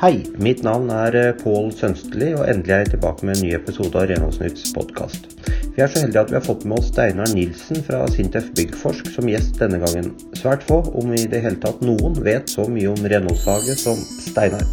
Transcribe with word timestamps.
Hei, 0.00 0.22
mitt 0.40 0.62
navn 0.64 0.86
er 0.96 1.12
eh, 1.12 1.34
Pål 1.36 1.66
Sønsteli, 1.76 2.30
og 2.32 2.46
endelig 2.48 2.72
er 2.72 2.78
jeg 2.80 2.88
tilbake 2.94 3.26
med 3.28 3.34
en 3.34 3.42
ny 3.44 3.48
episode 3.52 3.98
av 4.00 4.06
Renholdsnytts 4.08 4.70
podkast. 4.72 5.26
Vi 5.74 5.82
er 5.84 5.90
så 5.92 6.00
heldige 6.00 6.22
at 6.22 6.30
vi 6.30 6.36
har 6.38 6.44
fått 6.46 6.62
med 6.64 6.78
oss 6.78 6.86
Steinar 6.88 7.28
Nilsen 7.36 7.82
fra 7.84 7.98
Sintef 8.08 8.46
Byggforsk 8.56 9.10
som 9.12 9.26
gjest 9.28 9.58
denne 9.60 9.76
gangen. 9.82 10.06
Svært 10.40 10.62
få, 10.64 10.78
om 10.96 11.12
i 11.12 11.26
det 11.28 11.42
hele 11.44 11.60
tatt 11.60 11.82
noen, 11.84 12.16
vet 12.24 12.48
så 12.48 12.64
mye 12.72 12.88
om 12.88 13.04
renholdsfaget 13.12 13.82
som 13.82 14.00
Steinar. 14.24 14.64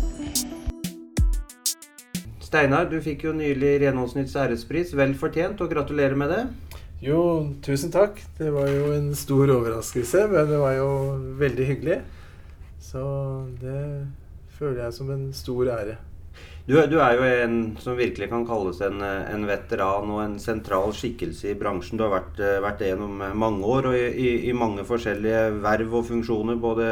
Steinar, 2.46 2.88
du 2.88 2.96
fikk 3.04 3.26
jo 3.28 3.34
nylig 3.36 3.74
Renholdsnytts 3.82 4.38
ærespris. 4.40 4.94
Vel 4.96 5.12
fortjent, 5.20 5.60
og 5.60 5.74
gratulerer 5.74 6.16
med 6.16 6.32
det. 6.32 6.46
Jo, 7.04 7.20
tusen 7.68 7.92
takk. 7.92 8.24
Det 8.40 8.54
var 8.56 8.72
jo 8.72 8.94
en 8.96 9.12
stor 9.12 9.52
overraskelse, 9.58 10.24
men 10.32 10.48
det 10.54 10.62
var 10.64 10.80
jo 10.80 10.88
veldig 11.44 11.68
hyggelig. 11.74 12.00
Så 12.80 13.04
det 13.60 13.82
føler 14.58 14.84
jeg 14.84 14.96
som 14.98 15.10
en 15.14 15.28
stor 15.36 15.72
ære. 15.78 15.98
Du, 16.68 16.76
du, 16.92 16.98
er 17.00 17.14
jo 17.16 17.24
en 17.24 17.58
som 17.80 17.96
virkelig 17.96 18.28
kan 18.28 18.44
kalles 18.46 18.82
en, 18.84 19.00
en, 19.00 19.46
veteran 19.48 20.10
og 20.12 20.20
en 20.20 20.34
sentral 20.42 20.92
skikkelse 20.94 21.54
i 21.54 21.58
bransjen. 21.60 21.96
Du 21.96 22.04
har 22.04 22.12
vært, 22.12 22.42
vært 22.66 22.82
det 22.82 22.90
gjennom 22.92 23.24
mange 23.40 23.64
år 23.64 23.88
og 23.94 23.96
i, 23.96 24.34
i, 24.50 24.52
mange 24.52 24.84
forskjellige 24.88 25.62
verv 25.64 25.96
og 26.02 26.10
funksjoner. 26.10 26.60
Både 26.60 26.90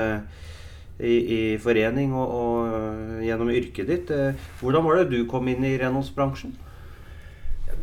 i, 0.96 1.12
i 1.12 1.42
forening 1.60 2.16
og, 2.16 2.32
og, 2.40 3.20
gjennom 3.26 3.52
yrket 3.52 3.92
ditt. 3.92 4.16
Hvordan 4.62 4.88
var 4.88 5.02
det 5.02 5.10
du 5.12 5.28
kom 5.28 5.52
inn 5.52 5.68
i 5.68 5.76
renholdsbransjen? 5.82 6.56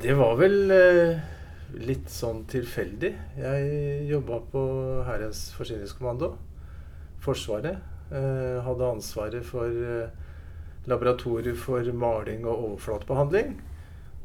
Det 0.02 0.16
var 0.16 0.38
vel 0.40 0.72
eh, 0.72 1.20
litt 1.84 2.08
sånn 2.10 2.46
tilfeldig. 2.48 3.12
Jeg 3.36 4.08
jobba 4.08 4.40
på 4.54 4.62
Hærens 5.06 5.50
forsyningskommando, 5.58 6.32
Forsvaret. 7.22 7.91
Eh, 8.12 8.62
hadde 8.64 8.84
ansvaret 8.84 9.44
for 9.46 9.72
laboratoriet 10.90 11.56
for 11.56 11.86
maling 11.96 12.42
og 12.44 12.64
overflatebehandling. 12.66 13.54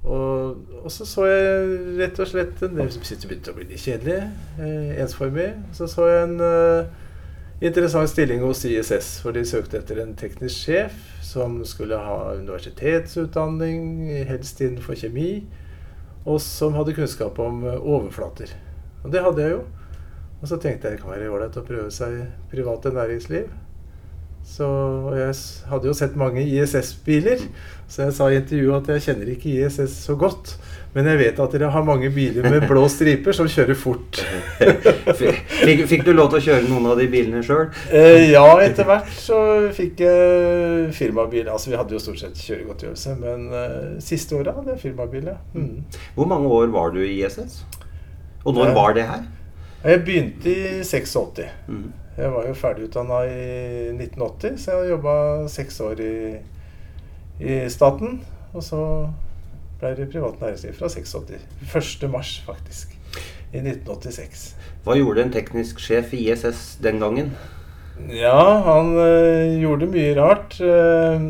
Og, 0.03 0.57
og, 0.83 0.91
så 0.91 1.05
så 1.07 1.25
jeg 1.27 1.77
rett 1.97 2.19
og 2.19 2.29
slett 2.29 2.61
en 2.63 2.75
del 2.77 2.89
som 2.93 3.03
begynte 3.03 3.51
å 3.51 3.55
bli 3.57 3.67
litt 3.69 3.83
kjedelig, 3.83 4.17
eh, 4.59 4.97
ensformig. 5.03 5.49
Så 5.75 5.87
så 5.91 6.07
jeg 6.09 6.25
en 6.25 6.89
interessant 7.61 8.09
stilling 8.11 8.43
hos 8.43 8.65
ISS, 8.67 9.17
for 9.23 9.35
de 9.35 9.45
søkte 9.47 9.79
etter 9.79 10.01
en 10.03 10.15
teknisk 10.19 10.67
sjef 10.67 10.97
som 11.25 11.61
skulle 11.67 11.99
ha 11.99 12.33
universitetsutdanning, 12.37 14.09
helst 14.29 14.61
innenfor 14.63 14.99
kjemi, 14.99 15.45
og 16.27 16.41
som 16.43 16.75
hadde 16.75 16.95
kunnskap 16.97 17.39
om 17.39 17.63
overflater. 17.67 18.51
Og 19.03 19.13
det 19.13 19.23
hadde 19.23 19.43
jeg 19.43 19.55
jo. 19.55 19.63
Og 20.41 20.51
så 20.51 20.59
tenkte 20.61 20.89
jeg 20.89 20.97
det 20.97 21.01
kan 21.01 21.15
være 21.15 21.31
ålreit 21.33 21.57
å 21.57 21.65
prøve 21.65 21.93
seg 21.93 22.19
i 22.19 22.27
private 22.51 22.91
næringsliv. 22.93 23.47
Så 24.47 24.67
jeg 25.13 25.33
hadde 25.69 25.89
jo 25.89 25.93
sett 25.93 26.15
mange 26.17 26.41
ISS-biler, 26.41 27.41
så 27.91 28.07
jeg 28.07 28.13
sa 28.15 28.29
i 28.31 28.37
intervjuet 28.39 28.79
at 28.79 28.93
jeg 28.95 29.03
kjenner 29.09 29.31
ikke 29.33 29.51
ISS 29.53 29.97
så 30.07 30.15
godt. 30.17 30.55
Men 30.95 31.05
jeg 31.11 31.19
vet 31.19 31.39
at 31.43 31.53
dere 31.53 31.69
har 31.73 31.83
mange 31.85 32.09
biler 32.15 32.47
med 32.47 32.63
blå 32.69 32.87
striper 32.95 33.35
som 33.35 33.49
kjører 33.51 33.77
fort. 33.77 34.21
fikk, 35.19 35.83
fikk, 35.91 36.05
du 36.07 36.13
lov 36.15 36.31
til 36.31 36.39
å 36.39 36.45
kjøre 36.47 36.63
noen 36.71 36.87
av 36.93 36.97
de 36.97 37.09
bilene 37.11 37.43
sjøl? 37.45 37.67
Eh, 37.91 38.31
ja, 38.31 38.45
etter 38.63 38.87
hvert 38.87 39.11
så 39.13 39.37
fikk 39.77 40.01
jeg 40.07 40.89
firmabil. 40.97 41.51
Altså 41.53 41.73
vi 41.73 41.77
hadde 41.77 41.97
jo 41.97 42.01
stort 42.01 42.23
sett 42.23 42.41
kjøregodtgjørelse, 42.41 43.17
men 43.19 43.45
eh, 43.51 43.77
siste 44.03 44.39
året 44.39 44.57
hadde 44.57 44.73
jeg 44.73 44.85
firmabil, 44.87 45.29
ja. 45.35 45.37
Mm. 45.53 45.85
Hvor 46.15 46.31
mange 46.33 46.49
år 46.55 46.73
var 46.73 46.95
du 46.95 47.03
i 47.03 47.19
ISS? 47.19 47.61
Og 48.47 48.55
når 48.55 48.73
var 48.73 48.95
det 48.95 49.05
her? 49.11 49.27
Jeg 49.83 50.03
begynte 50.07 50.49
i 50.49 50.83
86. 50.87 51.45
Mm. 51.67 51.87
Jeg 52.17 52.31
var 52.33 52.47
jo 52.49 52.53
ferdigutdanna 52.57 53.17
i 53.29 53.41
1980, 53.93 54.55
så 54.63 54.79
jeg 54.79 54.95
jobba 54.95 55.13
seks 55.53 55.75
år 55.85 55.99
i, 56.01 56.13
i, 57.37 57.57
staten. 57.69 58.17
Og 58.57 58.65
så 58.65 58.79
ble 59.77 59.91
det 59.99 60.07
privat 60.09 60.41
næringsliv 60.41 60.73
fra 60.79 60.89
86. 60.89 61.45
1. 62.01 62.07
mars, 62.09 62.33
faktisk. 62.47 62.97
I 63.53 63.61
1986. 63.61 64.47
Hva 64.87 64.97
gjorde 64.97 65.27
en 65.27 65.35
teknisk 65.35 65.83
sjef 65.83 66.17
i 66.17 66.23
ISS 66.31 66.79
den 66.81 66.97
gangen? 67.05 67.31
Ja, 68.09 68.41
han 68.65 68.91
øh, 68.97 69.53
gjorde 69.61 69.93
mye 69.93 70.17
rart. 70.17 70.57
Uh, 70.57 71.21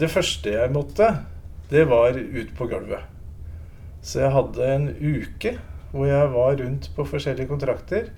det 0.00 0.10
første 0.10 0.56
jeg 0.56 0.72
måtte, 0.72 1.12
det 1.68 1.84
var 1.92 2.16
ut 2.16 2.56
på 2.56 2.72
gulvet. 2.72 3.04
Så 4.00 4.24
jeg 4.24 4.32
hadde 4.32 4.74
en 4.78 4.92
uke 4.96 5.58
hvor 5.92 6.08
jeg 6.08 6.32
var 6.32 6.56
rundt 6.58 6.88
på 6.96 7.04
forskjellige 7.06 7.52
kontrakter 7.52 8.08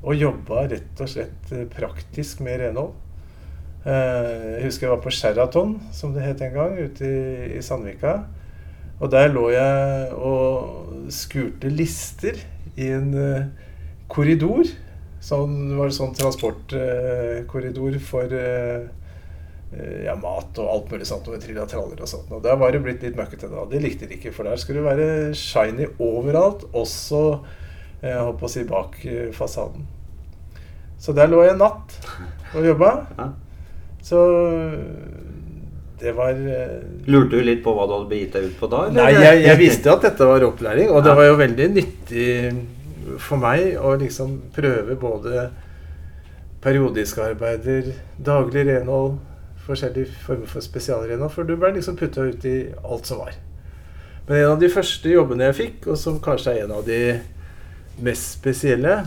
og 0.00 0.16
jobba 0.16 0.64
rett 0.70 1.00
og 1.02 1.08
slett 1.12 1.52
eh, 1.52 1.66
praktisk 1.68 2.40
med 2.44 2.60
renhold. 2.62 2.92
Eh, 3.84 4.56
jeg 4.56 4.66
husker 4.66 4.86
jeg 4.86 4.94
var 4.94 5.02
på 5.04 5.12
Sheraton, 5.14 5.74
som 5.96 6.14
det 6.14 6.24
het 6.24 6.44
en 6.44 6.54
gang, 6.56 6.78
ute 6.78 7.10
i, 7.56 7.60
Sandvika. 7.64 8.20
Og 9.00 9.10
der 9.12 9.32
lå 9.32 9.46
jeg 9.52 10.14
og 10.16 11.10
skurte 11.12 11.70
lister 11.72 12.36
i 12.76 12.90
en 12.92 13.14
uh, 13.16 13.46
korridor. 14.12 14.68
Sånn, 15.24 15.54
det 15.70 15.78
var 15.78 15.88
en 15.88 15.96
sånn 15.96 16.12
transportkorridor 16.18 17.96
for 18.04 18.28
ja, 20.04 20.14
mat 20.20 20.60
og 20.60 20.68
alt 20.68 20.92
mulig 20.92 21.08
sånt. 21.08 21.28
Og 21.32 21.40
trilla 21.40 21.64
traller 21.68 22.04
og 22.04 22.12
sånt. 22.12 22.28
Og 22.28 22.44
der 22.44 22.60
var 22.60 22.76
det 22.76 22.82
blitt 22.84 23.04
litt 23.06 23.16
møkkete 23.16 23.48
da. 23.48 23.64
Det 23.72 23.80
likte 23.80 24.08
de 24.08 24.18
ikke, 24.18 24.34
for 24.36 24.48
der 24.48 24.60
skulle 24.60 24.84
det 24.84 24.90
være 24.90 25.08
shiny 25.38 25.88
overalt. 25.96 26.68
Også 26.76 27.24
jeg 28.00 28.20
holdt 28.20 28.38
på 28.40 28.48
å 28.48 28.52
si 28.52 28.64
bak 28.68 29.00
eh, 29.04 29.28
fasaden. 29.36 29.86
Så 31.00 31.12
der 31.16 31.30
lå 31.32 31.42
jeg 31.44 31.54
en 31.54 31.62
natt 31.64 31.96
og 32.56 32.66
jobba. 32.66 32.94
Så 34.08 34.20
det 36.00 36.14
var 36.16 36.32
uh, 36.32 36.80
Lurte 37.12 37.36
du 37.36 37.44
litt 37.44 37.60
på 37.64 37.74
hva 37.76 37.84
du 37.84 37.92
hadde 37.92 38.08
begitt 38.08 38.36
deg 38.36 38.46
ut 38.48 38.54
på 38.56 38.68
da? 38.72 38.86
Eller? 38.88 38.96
Nei, 38.96 39.10
jeg, 39.20 39.40
jeg, 39.44 39.60
visste 39.66 39.92
at 39.92 40.06
dette 40.06 40.28
var 40.28 40.44
opplæring. 40.46 40.92
Og 40.92 41.04
det 41.04 41.16
var 41.18 41.28
jo 41.28 41.40
veldig 41.40 41.66
nyttig 41.74 42.28
for 43.20 43.40
meg 43.42 43.74
å 43.80 43.96
liksom 44.00 44.38
prøve 44.54 44.96
både 45.00 45.48
periodiske 46.64 47.24
arbeider, 47.24 47.92
daglig 48.20 48.66
renhold, 48.68 49.18
forskjellige 49.66 50.12
former 50.24 50.48
for 50.48 50.64
spesialrenhold. 50.64 51.32
For 51.32 51.48
du 51.48 51.56
ble 51.60 51.74
liksom 51.76 51.98
putta 52.00 52.24
ut 52.28 52.44
i 52.48 52.56
alt 52.80 53.08
som 53.08 53.20
var. 53.20 53.36
Men 54.28 54.38
en 54.38 54.54
av 54.54 54.60
de 54.60 54.70
første 54.72 55.10
jobbene 55.10 55.48
jeg 55.50 55.58
fikk, 55.58 55.90
og 55.90 56.00
som 56.00 56.20
kanskje 56.22 56.54
er 56.54 56.66
en 56.66 56.76
av 56.76 56.84
de 56.86 57.00
mest 58.02 58.38
spesielle, 58.38 59.00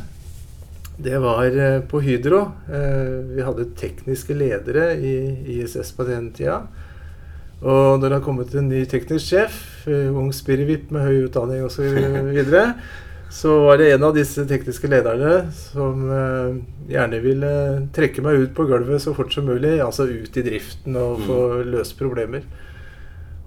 det 0.97 1.17
var 1.17 1.45
eh, 1.45 1.81
på 1.81 2.01
Hydro. 2.01 2.39
Eh, 2.73 3.35
vi 3.35 3.41
hadde 3.41 3.71
tekniske 3.77 4.33
ledere 4.37 4.93
i 4.95 5.13
ISS 5.57 5.91
på 5.97 6.05
den 6.07 6.29
tida. 6.35 6.61
Og 7.63 7.99
når 7.99 8.09
det 8.09 8.17
har 8.17 8.25
kommet 8.25 8.53
en 8.55 8.67
ny 8.69 8.83
teknisk 8.89 9.31
sjef, 9.31 9.55
eh, 9.87 10.11
ung 10.13 10.29
spirrevipp 10.35 10.91
med 10.93 11.07
høy 11.07 11.25
utdanning 11.25 11.63
osv., 11.65 11.87
så, 12.45 12.65
så 13.39 13.55
var 13.65 13.81
det 13.81 13.93
en 13.93 14.05
av 14.05 14.13
disse 14.13 14.45
tekniske 14.49 14.91
lederne 14.91 15.47
som 15.55 16.03
gjerne 16.91 17.21
ville 17.23 17.53
trekke 17.95 18.21
meg 18.21 18.43
ut 18.43 18.51
på 18.53 18.67
gulvet 18.69 19.01
så 19.01 19.15
fort 19.17 19.33
som 19.33 19.47
mulig. 19.49 19.79
Altså 19.81 20.05
ut 20.05 20.37
i 20.37 20.45
driften 20.45 20.99
og 20.99 21.23
få 21.25 21.39
mm. 21.55 21.71
løst 21.73 21.97
problemer. 21.97 22.45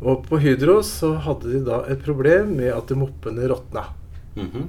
Og 0.02 0.26
på 0.26 0.40
Hydro 0.42 0.80
så 0.84 1.14
hadde 1.22 1.52
de 1.54 1.62
da 1.64 1.84
et 1.86 2.02
problem 2.02 2.56
med 2.58 2.74
at 2.74 2.90
moppene 2.98 3.46
råtna. 3.48 3.86
Mm 4.34 4.50
-hmm. 4.50 4.66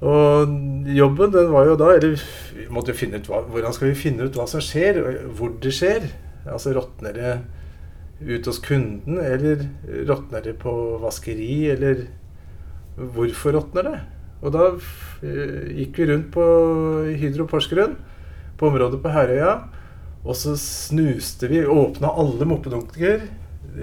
Og 0.00 0.52
jobben 0.96 1.32
den 1.34 1.50
var 1.52 1.66
jo 1.68 1.74
da 1.76 1.90
Eller 1.92 2.14
vi 2.56 2.66
måtte 2.72 2.96
finne 2.96 3.20
ut 3.20 3.26
hva, 3.28 3.42
hvordan 3.52 3.74
skal 3.76 3.90
vi 3.90 3.98
finne 4.00 4.24
ut 4.24 4.36
hva 4.38 4.46
som 4.48 4.62
skjer, 4.64 5.00
hvor 5.36 5.52
det 5.60 5.74
skjer. 5.76 6.06
Altså 6.48 6.72
råtner 6.76 7.16
det 7.16 7.34
ut 8.20 8.46
hos 8.48 8.60
kunden, 8.60 9.18
eller 9.20 9.64
råtner 10.08 10.44
det 10.44 10.54
på 10.60 10.72
vaskeri, 11.00 11.70
eller 11.72 12.06
hvorfor 12.96 13.56
råtner 13.56 13.86
det? 13.88 13.98
Og 14.40 14.54
da 14.54 14.66
eh, 15.24 15.70
gikk 15.80 16.00
vi 16.00 16.08
rundt 16.10 16.30
på 16.34 16.44
Hydro 17.20 17.46
Porsgrunn, 17.48 17.96
på 18.60 18.68
området 18.68 19.00
på 19.00 19.12
Herøya, 19.12 19.54
og 20.20 20.36
så 20.36 20.52
snuste 20.60 21.48
vi, 21.48 21.62
åpna 21.64 22.12
alle 22.20 22.48
moppedunker 22.48 23.24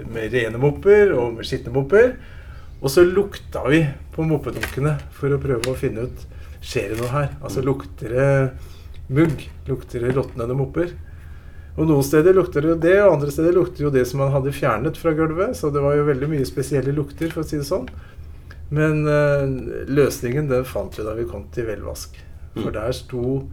med 0.06 0.34
rene 0.34 0.60
mopper 0.62 1.14
og 1.16 1.38
med 1.38 1.48
skitne 1.48 1.74
mopper. 1.74 2.12
Og 2.78 2.92
så 2.92 3.02
lukta 3.02 3.64
vi 3.66 3.82
på 4.14 4.26
moppedunkene 4.26 4.96
for 5.14 5.34
å 5.34 5.40
prøve 5.42 5.72
å 5.72 5.78
finne 5.78 6.06
ut 6.06 6.26
skjer 6.62 6.92
det 6.92 7.00
noe 7.00 7.10
her. 7.12 7.28
Altså 7.42 7.62
lukter 7.64 8.14
det 8.14 8.30
mugg? 9.14 9.44
Lukter 9.68 10.04
det 10.04 10.14
råtnende 10.16 10.56
mopper? 10.58 10.94
Og 11.78 11.86
Noen 11.86 12.02
steder 12.02 12.34
lukter 12.34 12.64
det 12.64 12.72
jo 12.72 12.78
det, 12.82 12.96
og 13.04 13.12
andre 13.16 13.30
steder 13.30 13.54
lukter 13.54 13.84
jo 13.84 13.92
det 13.94 14.02
som 14.10 14.18
man 14.22 14.32
hadde 14.34 14.54
fjernet 14.54 14.98
fra 14.98 15.12
gulvet. 15.14 15.54
Så 15.58 15.70
det 15.74 15.82
var 15.82 15.94
jo 15.94 16.08
veldig 16.08 16.30
mye 16.32 16.46
spesielle 16.46 16.94
lukter, 16.94 17.30
for 17.30 17.44
å 17.44 17.46
si 17.46 17.60
det 17.60 17.68
sånn. 17.68 17.86
Men 18.74 19.06
uh, 19.06 19.46
løsningen 19.88 20.50
den 20.50 20.66
fant 20.68 20.98
vi 20.98 21.06
da 21.06 21.14
vi 21.16 21.26
kom 21.28 21.46
til 21.54 21.68
velvask. 21.70 22.18
For 22.58 22.74
der 22.74 22.90
sto 22.96 23.44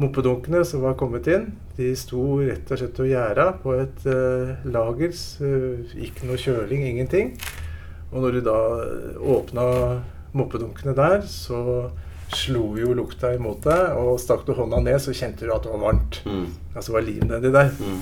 moppedunkene 0.00 0.62
som 0.64 0.86
var 0.86 0.96
kommet 1.00 1.28
inn. 1.28 1.50
De 1.76 1.92
sto 1.98 2.40
rett 2.40 2.72
og 2.72 2.80
slett 2.80 3.02
og 3.04 3.10
gjerda 3.10 3.50
på 3.60 3.76
et 3.76 4.08
uh, 4.08 4.56
lager. 4.64 5.12
Uh, 5.44 5.84
ikke 6.08 6.30
noe 6.30 6.40
kjøling, 6.40 6.86
ingenting. 6.94 7.34
Og 8.10 8.22
når 8.24 8.36
du 8.36 8.40
da 8.46 8.60
åpna 9.38 9.64
moppedunkene 10.34 10.94
der, 10.98 11.22
så 11.26 11.90
slo 12.34 12.76
jo 12.78 12.94
lukta 12.94 13.32
imot 13.34 13.64
deg, 13.66 13.96
og 13.98 14.18
stakk 14.22 14.44
du 14.46 14.54
hånda 14.54 14.80
ned, 14.84 14.98
så 15.02 15.14
kjente 15.14 15.46
du 15.46 15.52
at 15.54 15.66
det 15.66 15.72
var 15.72 15.82
varmt. 15.82 16.20
Mm. 16.26 16.46
Altså 16.74 16.94
var 16.94 17.06
liv 17.06 17.24
nedi 17.26 17.50
der. 17.54 17.72
Mm. 17.78 18.00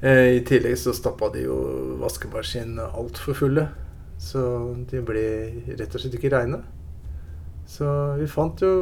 Eh, 0.00 0.24
I 0.38 0.42
tillegg 0.46 0.78
så 0.78 0.94
stappa 0.96 1.30
de 1.34 1.44
jo 1.46 1.58
vaskemaskinene 2.00 2.88
altfor 2.96 3.36
fulle. 3.36 3.68
Så 4.18 4.40
de 4.90 5.00
ble 5.04 5.24
rett 5.78 5.94
og 5.94 6.02
slett 6.02 6.16
ikke 6.18 6.32
reine. 6.34 6.62
Så 7.68 7.86
vi 8.18 8.28
fant 8.30 8.62
jo 8.64 8.72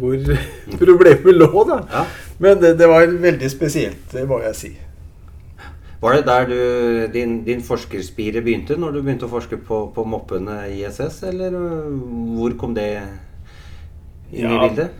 hvor 0.00 0.16
problemet 0.82 1.36
lå, 1.36 1.50
da. 1.68 1.80
Ja. 1.92 2.04
Men 2.42 2.60
det, 2.60 2.74
det 2.80 2.88
var 2.90 3.06
veldig 3.06 3.50
spesielt, 3.52 4.10
det 4.12 4.26
må 4.28 4.42
jeg 4.44 4.58
si. 4.58 4.72
Var 6.00 6.16
det 6.16 6.26
der 6.26 6.46
du, 6.48 6.60
din, 7.12 7.42
din 7.44 7.60
forskerspire 7.60 8.40
begynte, 8.40 8.78
når 8.80 8.94
du 8.94 9.02
begynte 9.02 9.26
å 9.28 9.32
forske 9.32 9.58
på, 9.60 9.82
på 9.92 10.04
moppene 10.08 10.62
ISS, 10.72 11.18
eller 11.28 11.56
øh, 11.58 11.98
hvor 12.38 12.56
kom 12.60 12.72
det 12.76 12.88
inn 14.32 14.48
i 14.48 14.62
bildet? 14.62 14.96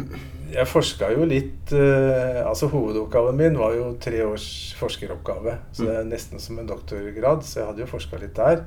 Jeg 0.50 0.67
forska 0.67 1.12
jo 1.14 1.26
litt 1.31 1.70
eh, 1.76 2.41
Altså 2.43 2.67
Hovedoppgaven 2.73 3.37
min 3.38 3.58
var 3.58 3.76
jo 3.76 3.93
tre 4.02 4.19
års 4.26 4.75
forskeroppgave. 4.81 5.56
Så 5.73 5.87
det 5.87 5.97
er 6.00 6.08
nesten 6.08 6.43
som 6.43 6.58
en 6.58 6.69
doktorgrad, 6.69 7.44
så 7.47 7.61
jeg 7.61 7.69
hadde 7.70 7.85
jo 7.85 7.91
forska 7.91 8.20
litt 8.20 8.37
der. 8.37 8.64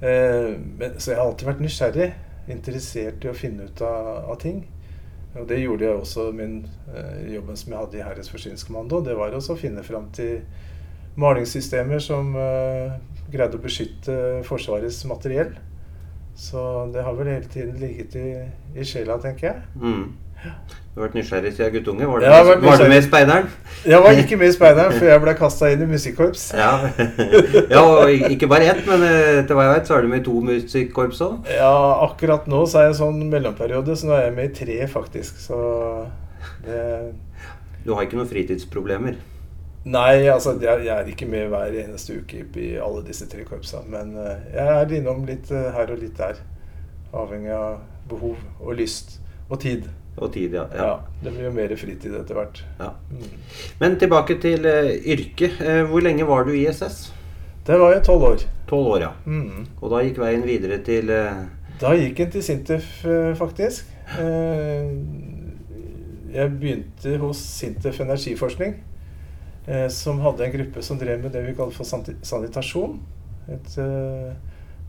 Eh, 0.00 0.54
men, 0.54 0.96
så 0.96 1.12
jeg 1.12 1.18
har 1.18 1.26
alltid 1.26 1.50
vært 1.50 1.62
nysgjerrig, 1.64 2.08
interessert 2.54 3.26
i 3.26 3.32
å 3.32 3.36
finne 3.36 3.66
ut 3.68 3.82
av, 3.84 4.30
av 4.30 4.38
ting. 4.40 4.62
Og 5.36 5.44
det 5.50 5.60
gjorde 5.60 5.84
jeg 5.84 6.00
også 6.00 6.30
min 6.32 6.62
eh, 6.94 7.34
jobben 7.34 7.58
som 7.58 7.74
jeg 7.74 7.82
hadde 7.82 7.98
i 7.98 8.06
Herres 8.06 8.30
forsyningskommando. 8.32 9.02
Det 9.04 9.18
var 9.18 9.34
også 9.34 9.56
å 9.56 9.60
finne 9.60 9.84
fram 9.86 10.08
til 10.16 10.38
malingssystemer 11.18 12.02
som 12.02 12.30
eh, 12.38 12.94
greide 13.32 13.58
å 13.58 13.62
beskytte 13.62 14.14
Forsvarets 14.46 15.02
materiell. 15.10 15.56
Så 16.38 16.60
det 16.94 17.02
har 17.02 17.16
vel 17.18 17.32
hele 17.32 17.50
tiden 17.50 17.76
ligget 17.82 18.14
i, 18.14 18.28
i 18.78 18.86
sjela, 18.86 19.18
tenker 19.22 19.50
jeg. 19.50 19.62
Mm. 19.82 20.04
Du 20.38 21.00
har 21.00 21.08
vært 21.08 21.16
nysgjerrig 21.18 21.50
siden 21.56 21.72
guttunge. 21.74 22.06
Var 22.06 22.22
du, 22.22 22.26
har 22.30 22.44
med, 22.46 22.62
var 22.62 22.78
du 22.78 22.84
med 22.90 23.00
i 23.00 23.06
speideren? 23.06 23.48
Jeg 23.90 24.02
var 24.04 24.20
ikke 24.20 24.36
med 24.38 24.52
i 24.52 24.54
speideren 24.54 24.94
før 24.94 25.10
jeg 25.10 25.22
ble 25.24 25.34
kasta 25.38 25.70
inn 25.74 25.82
i 25.82 25.88
musikkorps. 25.90 26.44
Ja. 26.58 26.70
ja, 27.74 27.82
og 27.82 28.30
ikke 28.30 28.48
bare 28.50 28.68
ett, 28.70 28.84
men 28.86 29.02
øh, 29.06 29.30
etter 29.40 29.58
hva 29.58 29.66
jeg 29.66 29.74
vet, 29.76 29.90
så 29.90 29.96
er 29.96 30.06
du 30.06 30.12
med 30.12 30.22
i 30.22 30.26
to 30.28 30.36
musikkorps 30.46 31.22
òg. 31.26 31.50
Ja, 31.58 31.72
akkurat 32.06 32.46
nå 32.50 32.62
så 32.70 32.80
er 32.80 32.86
jeg 32.86 32.94
en 32.94 33.00
sånn 33.00 33.24
mellomperiode, 33.32 33.98
så 33.98 34.10
nå 34.10 34.14
er 34.14 34.28
jeg 34.28 34.36
med 34.38 34.50
i 34.50 34.54
tre, 34.60 34.78
faktisk. 34.94 35.42
Så 35.42 35.58
det 36.66 36.84
Du 37.82 37.94
har 37.96 38.06
ikke 38.06 38.18
noen 38.20 38.30
fritidsproblemer? 38.30 39.18
Nei, 39.84 40.26
altså 40.28 40.56
jeg, 40.60 40.84
jeg 40.84 40.94
er 40.94 41.12
ikke 41.12 41.28
med 41.30 41.48
hver 41.52 41.76
eneste 41.84 42.18
uke 42.18 42.42
i 42.60 42.72
alle 42.82 43.04
disse 43.06 43.28
tre 43.30 43.44
korpsene. 43.48 43.86
Men 43.92 44.16
eh, 44.18 44.50
jeg 44.56 44.74
er 44.80 44.96
innom 44.98 45.24
litt 45.28 45.52
eh, 45.54 45.70
her 45.76 45.94
og 45.94 46.02
litt 46.02 46.18
der. 46.18 46.42
Avhengig 47.16 47.54
av 47.54 47.78
behov 48.08 48.36
og 48.60 48.76
lyst 48.76 49.20
og 49.48 49.60
tid. 49.62 49.88
Og 50.18 50.32
tid, 50.34 50.54
ja. 50.54 50.64
Ja, 50.74 50.86
ja. 50.86 50.96
Det 51.22 51.32
blir 51.32 51.46
jo 51.46 51.52
mer 51.54 51.74
fritid 51.78 52.14
etter 52.18 52.34
hvert. 52.38 52.64
ja. 52.80 52.90
Mm. 53.10 53.36
Men 53.80 53.98
tilbake 53.98 54.38
til 54.42 54.66
uh, 54.66 54.90
yrket. 55.06 55.60
Eh, 55.62 55.84
hvor 55.86 56.02
lenge 56.02 56.26
var 56.26 56.44
du 56.44 56.52
i 56.52 56.66
SS? 56.66 57.12
Det 57.66 57.78
var 57.78 57.92
jeg 57.92 58.02
tolv 58.04 58.22
år. 58.32 58.42
Tolv 58.68 58.86
år, 58.96 59.00
ja. 59.06 59.12
Mm. 59.26 59.66
Og 59.80 59.92
da 59.92 60.02
gikk 60.02 60.18
veien 60.18 60.44
videre 60.46 60.80
til 60.82 61.12
uh... 61.14 61.44
Da 61.78 61.92
gikk 61.94 62.18
jeg 62.18 62.32
til 62.34 62.42
Sintef, 62.42 63.04
eh, 63.06 63.36
faktisk. 63.38 63.86
Jeg 66.34 66.50
begynte 66.58 67.18
hos 67.22 67.38
Sintef 67.38 68.00
Energiforskning, 68.02 68.74
som 69.92 70.20
hadde 70.24 70.46
en 70.46 70.52
gruppe 70.54 70.82
som 70.82 70.96
drev 71.00 71.20
med 71.20 71.34
det 71.34 71.42
vi 71.44 71.54
kaller 71.56 71.74
for 71.76 71.84
sanitasjon. 71.84 72.94
Et 73.52 73.74
uh, 73.80 74.32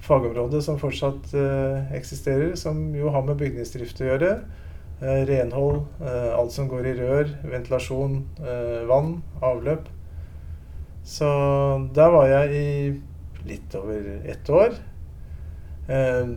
fagområde 0.04 0.62
som 0.64 0.80
fortsatt 0.80 1.34
uh, 1.36 1.92
eksisterer, 1.98 2.54
som 2.60 2.80
jo 2.96 3.12
har 3.12 3.26
med 3.28 3.40
bygningsdrift 3.42 4.00
å 4.00 4.08
gjøre. 4.08 4.32
Uh, 4.40 4.70
renhold, 5.02 5.86
eh, 6.04 6.34
alt 6.36 6.52
som 6.52 6.68
går 6.68 6.88
i 6.90 6.94
rør, 6.98 7.30
ventilasjon, 7.48 8.18
eh, 8.44 8.86
vann, 8.88 9.22
avløp. 9.42 9.88
Så 11.04 11.26
der 11.96 12.12
var 12.12 12.28
jeg 12.28 12.52
i 12.52 13.02
litt 13.48 13.76
over 13.76 14.22
ett 14.28 14.50
år. 14.50 14.76
Eh, 15.88 16.28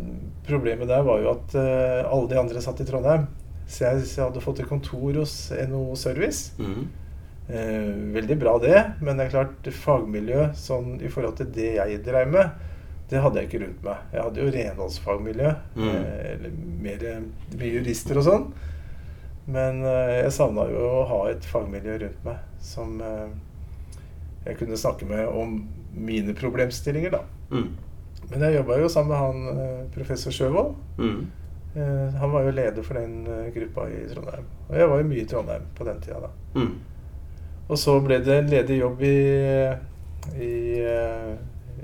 problemet 0.46 0.88
der 0.88 1.02
var 1.02 1.20
jo 1.20 1.32
at 1.34 1.54
eh, 1.54 2.06
alle 2.06 2.28
de 2.30 2.38
andre 2.38 2.62
satt 2.62 2.80
i 2.80 2.86
Trondheim. 2.86 3.26
Så 3.66 3.84
jeg, 3.84 4.06
så 4.06 4.20
jeg 4.20 4.28
hadde 4.28 4.44
fått 4.44 4.60
et 4.62 4.68
kontor 4.68 5.12
hos 5.20 5.50
NHO 5.50 5.96
Service. 5.96 6.52
mhm. 6.58 6.90
Eh, 7.52 7.88
veldig 8.14 8.36
bra 8.40 8.54
det, 8.62 8.78
men 9.04 9.18
det 9.18 9.26
er 9.26 9.32
klart 9.34 9.66
fagmiljø 9.76 10.46
sånn 10.56 10.94
i 11.04 11.08
forhold 11.12 11.36
til 11.36 11.50
det 11.52 11.72
jeg 11.76 11.98
drev 12.06 12.30
med, 12.32 12.50
det 13.10 13.20
hadde 13.20 13.42
jeg 13.42 13.48
ikke 13.50 13.60
rundt 13.66 13.82
meg. 13.84 13.96
Jeg 14.14 14.22
hadde 14.24 14.40
jo 14.40 14.52
renholdsfagmiljø, 14.54 15.50
Mm. 15.76 15.88
eh, 15.90 16.30
eller 16.32 16.50
mer 16.80 17.02
mye 17.58 17.72
jurister 17.74 18.16
og 18.16 18.24
sånn. 18.24 18.46
Men 19.52 19.82
eh, 19.84 20.22
jeg 20.22 20.32
savna 20.32 20.64
jo 20.70 20.80
å 20.86 21.02
ha 21.10 21.18
et 21.30 21.44
fagmiljø 21.44 21.98
rundt 22.06 22.24
meg 22.24 22.38
som 22.62 23.00
eh, 23.02 23.28
jeg 24.46 24.56
kunne 24.62 24.78
snakke 24.80 25.04
med 25.10 25.26
om 25.28 25.58
mine 25.92 26.32
problemstillinger, 26.38 27.10
da. 27.18 27.20
Mm. 27.50 27.68
Men 28.30 28.40
jeg 28.46 28.54
jobba 28.62 28.78
jo 28.80 28.88
sammen 28.88 29.12
med 29.12 29.18
han 29.18 29.60
eh, 29.60 29.82
professor 29.92 30.32
Sjøvold. 30.32 30.72
Mm. 30.96 31.26
Eh, 31.74 32.14
han 32.22 32.32
var 32.32 32.46
jo 32.46 32.54
leder 32.56 32.82
for 32.86 32.94
den 32.96 33.26
eh, 33.26 33.50
gruppa 33.52 33.90
i 33.92 34.06
Trondheim. 34.14 34.48
Og 34.70 34.78
jeg 34.78 34.88
var 34.88 35.02
jo 35.02 35.10
mye 35.10 35.20
i 35.20 35.28
Trondheim 35.28 35.68
på 35.76 35.84
den 35.90 36.00
tida, 36.00 36.20
da. 36.24 36.32
Og 37.72 37.80
så 37.80 37.96
ble 38.04 38.20
det 38.20 38.34
en 38.36 38.50
ledig 38.52 38.82
jobb 38.82 39.00
i, 39.08 39.18
i, 40.36 40.54
eh, 40.84 41.30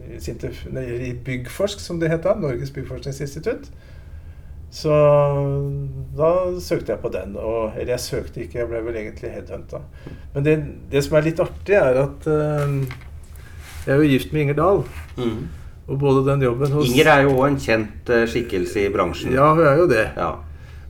i, 0.05 0.19
Sintef, 0.21 0.67
nei, 0.75 0.85
i 1.09 1.13
Byggforsk, 1.25 1.81
som 1.81 2.01
det 2.01 2.11
het 2.13 2.27
da. 2.27 2.35
Norges 2.37 2.75
byggforskningsinstitutt. 2.77 3.71
Så 4.71 4.93
da 6.19 6.31
søkte 6.61 6.93
jeg 6.93 7.01
på 7.01 7.11
den. 7.13 7.37
Og, 7.41 7.73
eller 7.73 7.95
jeg 7.95 8.05
søkte 8.05 8.43
ikke, 8.45 8.61
jeg 8.61 8.69
ble 8.69 8.83
vel 8.85 8.99
egentlig 9.01 9.31
headhunta. 9.33 9.81
Men 10.35 10.45
det, 10.45 10.57
det 10.93 11.05
som 11.07 11.17
er 11.17 11.31
litt 11.31 11.41
artig, 11.41 11.79
er 11.79 12.03
at 12.03 12.29
uh, 12.29 12.75
jeg 13.87 13.95
er 13.95 14.03
jo 14.03 14.11
gift 14.13 14.35
med 14.35 14.45
Inger 14.45 14.59
Dahl. 14.61 14.85
Mm. 15.17 15.41
Og 15.89 16.03
både 16.05 16.27
den 16.27 16.45
jobben 16.45 16.77
hos 16.77 16.91
Inger 16.91 17.15
er 17.15 17.25
jo 17.25 17.33
også 17.39 17.49
en 17.49 17.59
kjent 17.65 18.13
uh, 18.13 18.27
skikkelse 18.29 18.85
i 18.85 18.93
bransjen. 18.93 19.33
Ja, 19.33 19.49
hun 19.57 19.65
er 19.65 19.81
jo 19.81 19.89
det. 19.89 20.05
Ja. 20.21 20.35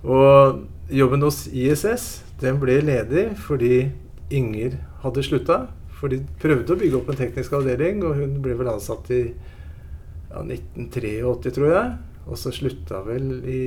Og 0.03 0.59
jobben 0.91 1.23
hos 1.23 1.45
ISS 1.47 2.11
den 2.43 2.59
ble 2.59 2.81
ledig 2.83 3.29
fordi 3.47 3.93
Inger 4.35 4.75
hadde 5.05 5.25
slutta. 5.27 5.61
For 5.99 6.13
de 6.13 6.21
prøvde 6.39 6.75
å 6.75 6.79
bygge 6.79 6.99
opp 7.01 7.09
en 7.11 7.19
teknisk 7.19 7.57
avdeling, 7.59 8.05
og 8.07 8.21
hun 8.21 8.37
ble 8.43 8.55
vel 8.59 8.71
ansatt 8.71 9.11
i 9.15 9.23
ja, 9.25 10.45
1983, 10.45 11.51
tror 11.57 11.73
jeg. 11.73 11.97
Og 12.29 12.39
så 12.39 12.53
slutta 12.55 13.01
vel 13.07 13.33
i, 13.49 13.63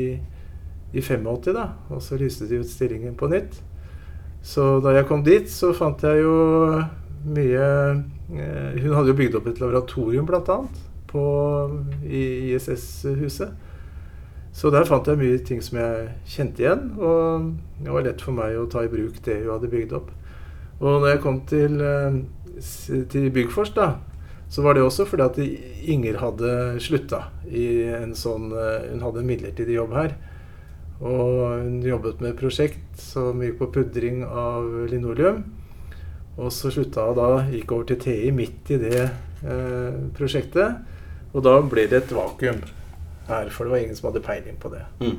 i 0.93 1.03
85, 1.03 1.51
da. 1.57 1.67
Og 1.91 2.03
så 2.05 2.19
lyste 2.21 2.47
de 2.47 2.61
ut 2.61 2.69
stillingen 2.71 3.17
på 3.19 3.29
nytt. 3.31 3.59
Så 4.41 4.79
da 4.81 4.95
jeg 4.95 5.07
kom 5.09 5.25
dit, 5.25 5.49
så 5.51 5.73
fant 5.77 6.01
jeg 6.05 6.23
jo 6.23 6.35
mye 7.21 7.65
eh, 8.33 8.79
Hun 8.81 8.95
hadde 8.97 9.11
jo 9.11 9.17
bygd 9.19 9.35
opp 9.37 9.51
et 9.51 9.59
laboratorium, 9.61 10.29
på, 11.11 11.23
i 12.07 12.53
ISS-huset. 12.55 13.51
Så 14.55 14.71
der 14.71 14.87
fant 14.87 15.07
jeg 15.07 15.19
mye 15.19 15.39
ting 15.47 15.61
som 15.63 15.77
jeg 15.79 16.07
kjente 16.27 16.63
igjen, 16.63 16.89
og 16.99 17.51
det 17.83 17.93
var 17.93 18.05
lett 18.07 18.23
for 18.23 18.35
meg 18.35 18.57
å 18.59 18.67
ta 18.71 18.83
i 18.83 18.91
bruk 18.91 19.19
det 19.23 19.41
hun 19.43 19.53
hadde 19.53 19.69
bygd 19.71 19.95
opp. 19.99 20.09
Og 20.81 21.03
når 21.03 21.13
jeg 21.13 21.21
kom 21.21 21.41
til, 21.49 21.81
eh, 21.81 23.05
til 23.09 23.29
Byggfors, 23.33 23.73
da, 23.77 23.93
så 24.51 24.65
var 24.65 24.75
det 24.75 24.83
også 24.83 25.05
fordi 25.07 25.23
at 25.23 25.39
Inger 25.93 26.17
hadde 26.19 26.51
slutta 26.83 27.21
i 27.47 27.85
en 27.95 28.11
sånn 28.17 28.51
eh, 28.51 28.89
Hun 28.91 29.05
hadde 29.05 29.21
en 29.21 29.29
midlertidig 29.29 29.77
jobb 29.77 29.95
her. 29.95 30.17
Og 31.01 31.61
hun 31.63 31.79
jobbet 31.85 32.19
med 32.21 32.33
et 32.33 32.41
prosjekt 32.41 32.99
som 33.01 33.39
gikk 33.41 33.57
på 33.61 33.71
pudring 33.77 34.25
av 34.25 34.67
linoleum. 34.91 35.43
Og 36.37 36.51
så 36.53 36.71
slutta 36.73 37.07
hun 37.09 37.17
da, 37.17 37.29
gikk 37.53 37.71
over 37.75 37.89
til 37.89 38.01
TI 38.01 38.33
midt 38.35 38.73
i 38.73 38.81
det 38.81 39.05
eh, 39.05 40.01
prosjektet. 40.17 40.81
Og 41.31 41.45
da 41.45 41.55
ble 41.63 41.87
det 41.87 42.03
et 42.03 42.13
vakuum 42.15 42.59
her, 43.29 43.49
for 43.53 43.63
det 43.63 43.71
var 43.71 43.85
ingen 43.85 43.97
som 43.97 44.09
hadde 44.09 44.25
peiling 44.25 44.57
på 44.59 44.73
det. 44.73 44.83
Mm. 44.99 45.17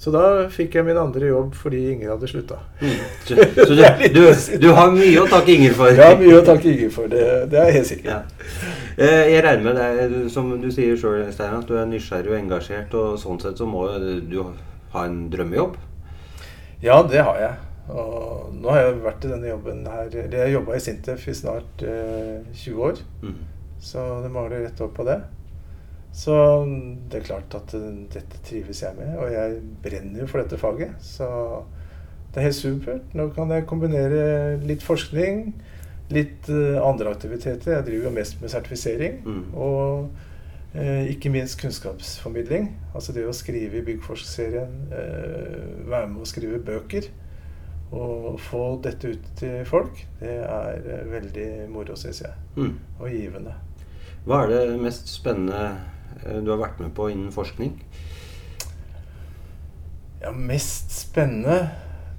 Så 0.00 0.08
da 0.14 0.20
fikk 0.48 0.78
jeg 0.78 0.86
min 0.86 0.96
andre 0.96 1.26
jobb 1.28 1.50
fordi 1.60 1.80
Inger 1.92 2.14
hadde 2.14 2.28
slutta. 2.30 2.56
Mm. 2.80 3.00
Så, 3.28 3.36
så 3.36 3.74
du, 3.76 3.82
du, 4.14 4.22
du 4.62 4.68
har 4.72 4.94
mye 4.94 5.20
å 5.20 5.26
takke 5.28 5.52
Inger 5.52 5.74
for. 5.76 5.92
Har 5.98 6.16
mye 6.16 6.38
å 6.38 6.44
takke 6.46 6.70
Inger 6.72 6.92
for, 6.94 7.10
det, 7.12 7.26
det 7.52 7.58
er 7.60 7.74
helt 7.76 7.88
sikkert. 7.90 8.08
Ja. 8.08 8.70
Eh, 8.96 9.26
Jeg 9.34 9.42
regner 9.44 9.66
med 9.66 9.76
deg, 9.76 10.14
som 10.32 10.48
du 10.62 10.70
sier 10.72 10.96
sjøl, 10.96 11.26
Steinar, 11.36 11.60
at 11.60 11.68
du 11.68 11.76
er 11.76 11.84
nysgjerrig 11.90 12.32
og 12.32 12.38
engasjert. 12.38 12.96
Og 12.96 13.18
sånn 13.20 13.42
sett 13.44 13.60
så 13.60 13.68
må 13.68 13.84
du 14.32 14.38
ha 14.94 15.04
en 15.04 15.26
drømmejobb. 15.34 15.76
Ja, 16.80 17.02
det 17.04 17.20
har 17.26 17.36
jeg. 17.44 17.58
Og 17.92 18.54
nå 18.56 18.70
har 18.72 18.80
jeg 18.86 19.00
vært 19.04 19.24
i 19.26 19.30
denne 19.34 19.48
jobben 19.50 19.80
her 19.90 20.12
Jeg 20.14 20.52
jobba 20.54 20.76
i 20.76 20.82
Sintef 20.84 21.24
i 21.28 21.34
snart 21.34 21.82
eh, 21.84 22.40
20 22.54 22.84
år, 22.88 23.04
Mm. 23.20 23.36
så 23.82 24.06
det 24.24 24.30
mangler 24.32 24.64
rett 24.64 24.80
opp 24.80 24.94
på 24.96 25.04
det. 25.08 25.18
Så 26.12 26.34
det 27.10 27.20
er 27.20 27.28
klart 27.28 27.54
at 27.54 27.74
eh, 27.78 27.90
dette 28.12 28.40
trives 28.46 28.82
jeg 28.82 28.96
med, 28.98 29.14
og 29.20 29.30
jeg 29.32 29.60
brenner 29.82 30.24
jo 30.24 30.30
for 30.30 30.42
dette 30.42 30.58
faget. 30.60 30.96
Så 31.04 31.28
det 32.30 32.40
er 32.40 32.48
helt 32.48 32.58
supert. 32.58 33.14
Nå 33.14 33.30
kan 33.34 33.52
jeg 33.54 33.68
kombinere 33.70 34.58
litt 34.64 34.82
forskning, 34.86 35.54
litt 36.10 36.50
eh, 36.50 36.80
andre 36.82 37.14
aktiviteter. 37.14 37.76
Jeg 37.76 37.86
driver 37.86 38.10
jo 38.10 38.16
mest 38.18 38.42
med 38.42 38.52
sertifisering. 38.52 39.22
Mm. 39.22 39.46
Og 39.54 40.74
eh, 40.74 41.08
ikke 41.14 41.32
minst 41.32 41.60
kunnskapsformidling. 41.62 42.72
Altså 42.94 43.14
det 43.14 43.28
å 43.28 43.36
skrive 43.36 43.80
i 43.80 43.86
Byggforsk-serien, 43.86 44.76
være 45.90 46.06
med 46.10 46.22
å 46.24 46.28
skrive 46.28 46.62
bøker 46.62 47.10
å 47.90 48.36
få 48.38 48.64
dette 48.84 49.08
ut 49.10 49.30
til 49.40 49.64
folk, 49.66 49.96
det 50.20 50.36
er 50.46 51.08
veldig 51.10 51.46
moro, 51.72 51.96
syns 51.98 52.22
jeg. 52.22 52.36
Mm. 52.54 52.76
Og 53.00 53.10
givende. 53.10 53.54
Hva 54.26 54.44
er 54.44 54.52
det 54.52 54.78
mest 54.78 55.10
spennende 55.10 55.72
du 56.44 56.50
har 56.52 56.60
vært 56.60 56.80
med 56.82 56.94
på 56.96 57.08
innen 57.12 57.32
forskning? 57.34 57.74
Ja, 60.20 60.32
mest 60.36 60.92
spennende 60.92 61.70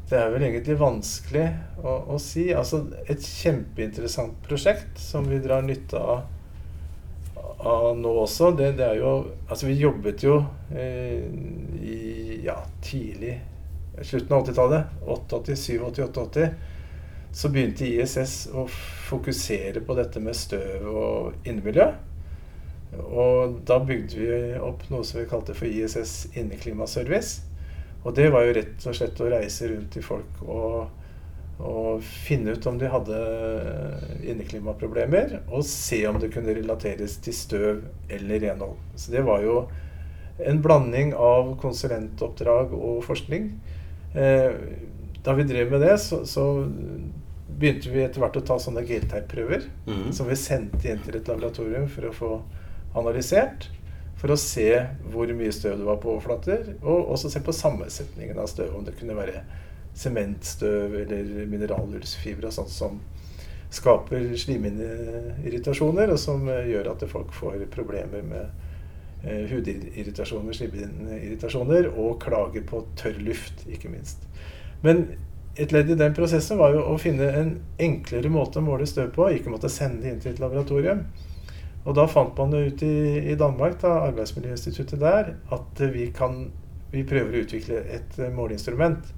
Det 0.10 0.18
er 0.18 0.32
vel 0.34 0.44
egentlig 0.48 0.76
vanskelig 0.80 1.46
å, 1.80 1.94
å 2.12 2.18
si. 2.20 2.50
Altså, 2.52 2.82
et 3.08 3.22
kjempeinteressant 3.24 4.42
prosjekt 4.44 5.00
som 5.00 5.30
vi 5.30 5.40
drar 5.40 5.64
nytte 5.64 6.02
av, 6.02 6.26
av 7.62 7.94
nå 8.00 8.12
også, 8.24 8.50
det, 8.58 8.74
det, 8.80 8.90
er 8.90 9.00
jo 9.00 9.14
Altså, 9.46 9.70
vi 9.70 9.78
jobbet 9.80 10.26
jo 10.26 10.42
eh, 10.76 11.24
i 11.80 12.42
ja, 12.44 12.58
tidlig 12.84 13.38
Slutten 14.02 14.34
av 14.34 14.46
80-tallet. 14.48 14.94
88, 15.06 15.56
87, 15.56 15.82
88. 16.08 16.46
Så 17.32 17.50
begynte 17.52 17.88
ISS 17.88 18.48
å 18.56 18.64
fokusere 19.08 19.84
på 19.86 19.96
dette 20.00 20.20
med 20.24 20.36
støv 20.36 20.88
og 20.90 21.48
innemiljø. 21.48 21.92
Og 23.00 23.62
da 23.68 23.78
bygde 23.84 24.20
vi 24.20 24.40
opp 24.60 24.84
noe 24.92 25.06
som 25.08 25.22
vi 25.22 25.30
kalte 25.30 25.56
for 25.56 25.70
ISS 25.70 26.32
inneklimaservice. 26.36 27.46
Og 28.04 28.16
det 28.18 28.32
var 28.34 28.48
jo 28.48 28.56
rett 28.58 28.88
og 28.90 28.98
slett 28.98 29.22
å 29.22 29.30
reise 29.32 29.70
rundt 29.70 29.92
til 29.94 30.04
folk 30.04 30.42
og, 30.42 30.90
og 31.62 32.02
finne 32.02 32.56
ut 32.56 32.68
om 32.68 32.80
de 32.82 32.90
hadde 32.90 33.20
inneklimaproblemer, 34.26 35.38
og 35.54 35.66
se 35.68 36.02
om 36.10 36.18
det 36.20 36.32
kunne 36.34 36.56
relateres 36.58 37.20
til 37.22 37.38
støv 37.38 37.84
eller 38.10 38.42
renhold. 38.48 38.80
Så 38.98 39.14
det 39.14 39.24
var 39.28 39.46
jo 39.46 39.64
en 40.42 40.62
blanding 40.64 41.14
av 41.14 41.54
konsulentoppdrag 41.62 42.74
og 42.74 43.04
forskning. 43.06 43.52
Eh, 44.18 44.58
da 45.22 45.36
vi 45.38 45.46
drev 45.46 45.70
med 45.72 45.86
det, 45.86 46.00
så, 46.02 46.24
så 46.26 46.48
begynte 47.62 47.92
vi 47.94 48.02
etter 48.02 48.24
hvert 48.24 48.40
å 48.40 48.44
ta 48.46 48.58
sånne 48.60 48.82
gelteipprøver 48.88 49.68
mm. 49.86 50.10
som 50.16 50.26
vi 50.26 50.40
sendte 50.40 50.90
inn 50.90 51.04
til 51.06 51.20
et 51.20 51.30
laboratorium 51.30 51.86
for 51.92 52.10
å 52.10 52.16
få 52.16 52.32
analysert. 52.98 53.70
For 54.22 54.34
å 54.34 54.38
se 54.38 54.68
hvor 55.10 55.32
mye 55.34 55.54
støv 55.56 55.80
det 55.80 55.88
var 55.88 55.98
på 56.02 56.12
overflater, 56.14 56.76
og 56.84 57.14
også 57.16 57.32
se 57.34 57.42
på 57.42 57.56
sammensetningen 57.56 58.38
av 58.38 58.52
støv. 58.52 58.76
Om 58.78 58.86
det 58.86 58.94
kunne 59.00 59.18
være 59.18 59.42
sementstøv 59.98 60.94
eller 61.02 61.48
mineralullsfibre 61.50 62.48
og 62.48 62.56
sånt 62.56 62.72
som 62.72 63.00
skaper 63.72 64.34
slimhinneirritasjoner, 64.38 66.12
og 66.12 66.20
som 66.20 66.46
eh, 66.52 66.70
gjør 66.74 66.92
at 66.94 67.08
folk 67.10 67.32
får 67.34 67.66
problemer 67.72 68.24
med 68.28 69.24
eh, 69.24 69.48
hudirritasjoner, 69.50 70.54
slimhinneirritasjoner, 70.58 71.90
og 71.96 72.20
klager 72.24 72.66
på 72.68 72.84
tørr 73.00 73.20
luft, 73.24 73.66
ikke 73.72 73.92
minst. 73.94 74.28
Men 74.84 75.06
et 75.60 75.74
ledd 75.76 75.90
i 75.92 76.00
den 76.00 76.14
prosessen 76.16 76.60
var 76.60 76.76
jo 76.76 76.84
å 76.88 76.98
finne 77.00 77.28
en 77.38 77.56
enklere 77.82 78.32
måte 78.32 78.60
å 78.60 78.66
måle 78.66 78.88
støv 78.88 79.12
på, 79.16 79.32
ikke 79.36 79.52
måtte 79.54 79.72
sende 79.72 80.04
det 80.04 80.14
inn 80.14 80.22
til 80.24 80.36
et 80.36 80.44
laboratorium. 80.44 81.06
Og 81.82 81.96
da 81.98 82.06
fant 82.10 82.38
man 82.38 82.54
ut 82.54 82.84
i, 82.86 82.96
i 83.32 83.38
Danmark, 83.40 83.80
da, 83.82 83.96
Arbeidsmiljøinstituttet 84.10 85.02
der, 85.02 85.34
at 85.54 85.82
vi, 85.94 86.12
kan, 86.14 86.46
vi 86.94 87.02
prøver 87.08 87.34
å 87.34 87.44
utvikle 87.46 87.82
et 87.90 88.20
eh, 88.22 88.34
måleinstrument 88.34 89.10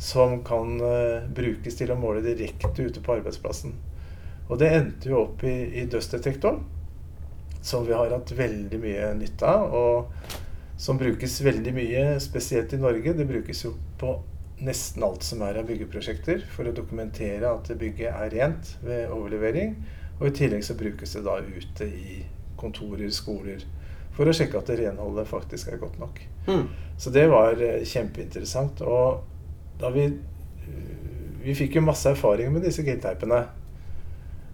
som 0.00 0.38
kan 0.44 0.78
uh, 0.80 1.26
brukes 1.36 1.76
til 1.76 1.90
å 1.92 1.98
måle 2.00 2.22
direkte 2.24 2.86
ute 2.86 3.02
på 3.04 3.18
arbeidsplassen. 3.18 3.74
Og 4.48 4.56
det 4.62 4.70
endte 4.72 5.10
jo 5.12 5.26
opp 5.26 5.44
i, 5.44 5.56
i 5.76 5.84
dødsdetektoren, 5.92 6.62
som 7.60 7.84
vi 7.84 7.92
har 7.92 8.08
hatt 8.14 8.32
veldig 8.32 8.80
mye 8.80 9.10
nytte 9.18 9.44
av, 9.44 9.76
og 9.76 10.40
som 10.80 10.96
brukes 10.96 11.36
veldig 11.44 11.74
mye, 11.76 12.04
spesielt 12.24 12.72
i 12.72 12.80
Norge. 12.80 13.12
Det 13.12 13.28
brukes 13.28 13.60
jo 13.66 13.74
på 14.00 14.16
nesten 14.64 15.04
alt 15.04 15.24
som 15.24 15.44
er 15.44 15.60
av 15.60 15.68
byggeprosjekter, 15.68 16.40
for 16.48 16.68
å 16.68 16.74
dokumentere 16.76 17.52
at 17.52 17.68
bygget 17.80 18.08
er 18.08 18.32
rent 18.32 18.72
ved 18.80 19.12
overlevering. 19.12 19.76
Og 20.20 20.28
i 20.28 20.34
tillegg 20.36 20.64
så 20.64 20.76
brukes 20.76 21.16
det 21.16 21.24
da 21.24 21.38
ute 21.40 21.86
i 21.88 22.20
kontorer, 22.60 23.08
skoler, 23.12 23.62
for 24.16 24.28
å 24.28 24.34
sjekke 24.36 24.58
at 24.60 24.68
det 24.68 24.80
renholdet 24.82 25.28
faktisk 25.30 25.70
er 25.72 25.80
godt 25.80 25.96
nok. 26.00 26.20
Mm. 26.48 26.66
Så 27.00 27.12
det 27.14 27.24
var 27.32 27.56
eh, 27.64 27.80
kjempeinteressant. 27.88 28.82
Og 28.84 29.24
da 29.80 29.92
vi 29.94 30.10
Vi 31.40 31.54
fikk 31.56 31.78
jo 31.78 31.80
masse 31.80 32.10
erfaring 32.10 32.52
med 32.52 32.66
disse 32.66 32.82
gelteipene. 32.84 33.38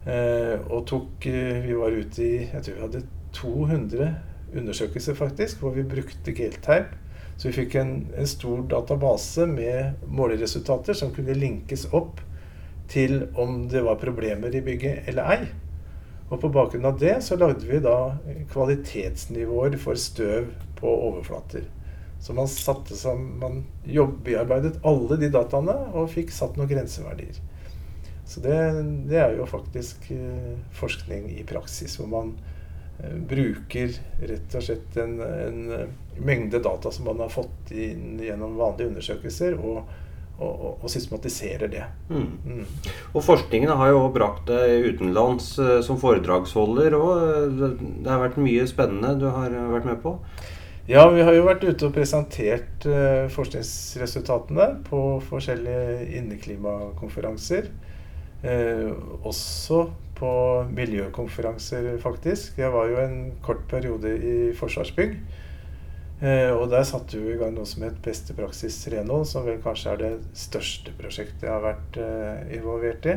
Eh, 0.07 0.61
og 0.71 0.85
tok 0.87 1.27
eh, 1.27 1.65
Vi 1.65 1.75
var 1.75 1.91
ute 1.91 2.23
i 2.23 2.35
Jeg 2.45 2.63
tror 2.63 2.77
vi 2.77 2.85
hadde 2.85 3.07
200 3.35 4.13
undersøkelser, 4.57 5.15
faktisk, 5.15 5.59
hvor 5.59 5.75
vi 5.75 5.83
brukte 5.83 6.33
gateteip. 6.33 6.95
Så 7.37 7.49
vi 7.49 7.57
fikk 7.59 7.75
en, 7.77 8.07
en 8.17 8.27
stor 8.27 8.63
database 8.71 9.45
med 9.51 10.07
måleresultater 10.07 10.97
som 10.97 11.11
kunne 11.13 11.35
linkes 11.37 11.89
opp 11.93 12.23
til 12.91 13.25
om 13.35 13.65
det 13.71 13.83
var 13.87 14.01
problemer 14.01 14.55
i 14.55 14.63
bygget 14.65 15.09
eller 15.11 15.33
ei. 15.37 15.41
Og 16.27 16.41
på 16.43 16.51
bakgrunn 16.51 16.89
av 16.89 16.99
det 16.99 17.21
så 17.23 17.39
lagde 17.39 17.67
vi 17.69 17.79
da 17.83 18.17
kvalitetsnivåer 18.51 19.77
for 19.79 19.99
støv 20.01 20.51
på 20.79 20.91
overflater. 21.09 21.69
Så 22.21 22.35
man 22.35 22.49
satte 22.49 22.97
som 22.99 23.39
man 23.39 23.61
jobbbearbeidet 23.85 24.81
alle 24.87 25.19
de 25.21 25.31
dataene 25.31 25.77
og 25.93 26.11
fikk 26.11 26.33
satt 26.35 26.57
noen 26.59 26.71
grenseverdier. 26.71 27.39
Så 28.27 28.43
det, 28.43 28.57
det 29.07 29.21
er 29.23 29.37
jo 29.39 29.47
faktisk 29.47 30.09
eh, 30.11 30.57
forskning 30.75 31.29
i 31.37 31.45
praksis, 31.47 31.95
hvor 32.01 32.09
man 32.11 32.33
eh, 32.99 33.15
bruker 33.31 33.95
rett 34.19 34.57
og 34.59 34.67
slett 34.67 34.99
en, 34.99 35.21
en 35.23 35.61
eh, 35.77 35.93
mengde 36.19 36.59
data 36.65 36.91
som 36.91 37.07
man 37.07 37.23
har 37.23 37.31
fått 37.31 37.71
inn 37.71 38.19
gjennom 38.19 38.59
vanlige 38.59 38.91
undersøkelser, 38.91 39.55
og, 39.63 39.87
og, 40.39 40.53
og, 40.53 40.73
og 40.85 40.93
systematiserer 40.93 41.71
det. 41.73 41.85
Mm. 42.11 42.27
Mm. 42.45 42.67
Og 43.15 43.25
forskningen 43.25 43.73
har 43.81 43.93
jo 43.95 44.05
brakt 44.15 44.47
deg 44.51 44.91
utenlands 44.93 45.55
eh, 45.63 45.79
som 45.87 46.01
foredragsholder, 46.01 46.99
og 46.99 47.25
eh, 47.25 47.57
det, 47.79 48.11
har 48.11 48.23
vært 48.23 48.39
mye 48.43 48.69
spennende 48.69 49.17
du 49.21 49.27
har 49.31 49.51
eh, 49.51 49.73
vært 49.73 49.89
med 49.89 50.03
på. 50.05 50.19
Ja, 50.87 51.09
vi 51.11 51.25
har 51.27 51.35
jo 51.35 51.49
vært 51.49 51.65
ute 51.67 51.89
og 51.89 51.97
presentert 51.97 52.85
forskningsresultatene 53.35 54.69
på 54.87 55.01
forskjellige 55.27 56.05
inneklimakonferanser. 56.21 57.67
Eh, 58.47 58.93
også 59.27 59.89
på 60.17 60.31
miljøkonferanser, 60.71 61.99
faktisk. 61.99 62.59
Jeg 62.59 62.73
var 62.73 62.89
jo 62.89 63.01
en 63.01 63.19
kort 63.43 63.65
periode 63.69 64.13
i 64.17 64.37
Forsvarsbygg. 64.57 65.17
Eh, 66.17 66.49
og 66.49 66.71
der 66.73 66.85
satte 66.89 67.19
vi 67.21 67.35
i 67.35 67.37
gang 67.37 67.53
noe 67.53 67.69
som 67.69 67.83
het 67.85 67.99
Beste 68.05 68.33
praksis 68.37 68.79
renhold, 68.93 69.27
som 69.29 69.45
vel 69.45 69.59
kanskje 69.65 69.91
er 69.93 69.99
det 70.01 70.13
største 70.39 70.95
prosjektet 70.97 71.45
jeg 71.45 71.53
har 71.53 71.65
vært 71.65 71.99
eh, 72.01 72.57
involvert 72.57 73.09
i. 73.13 73.17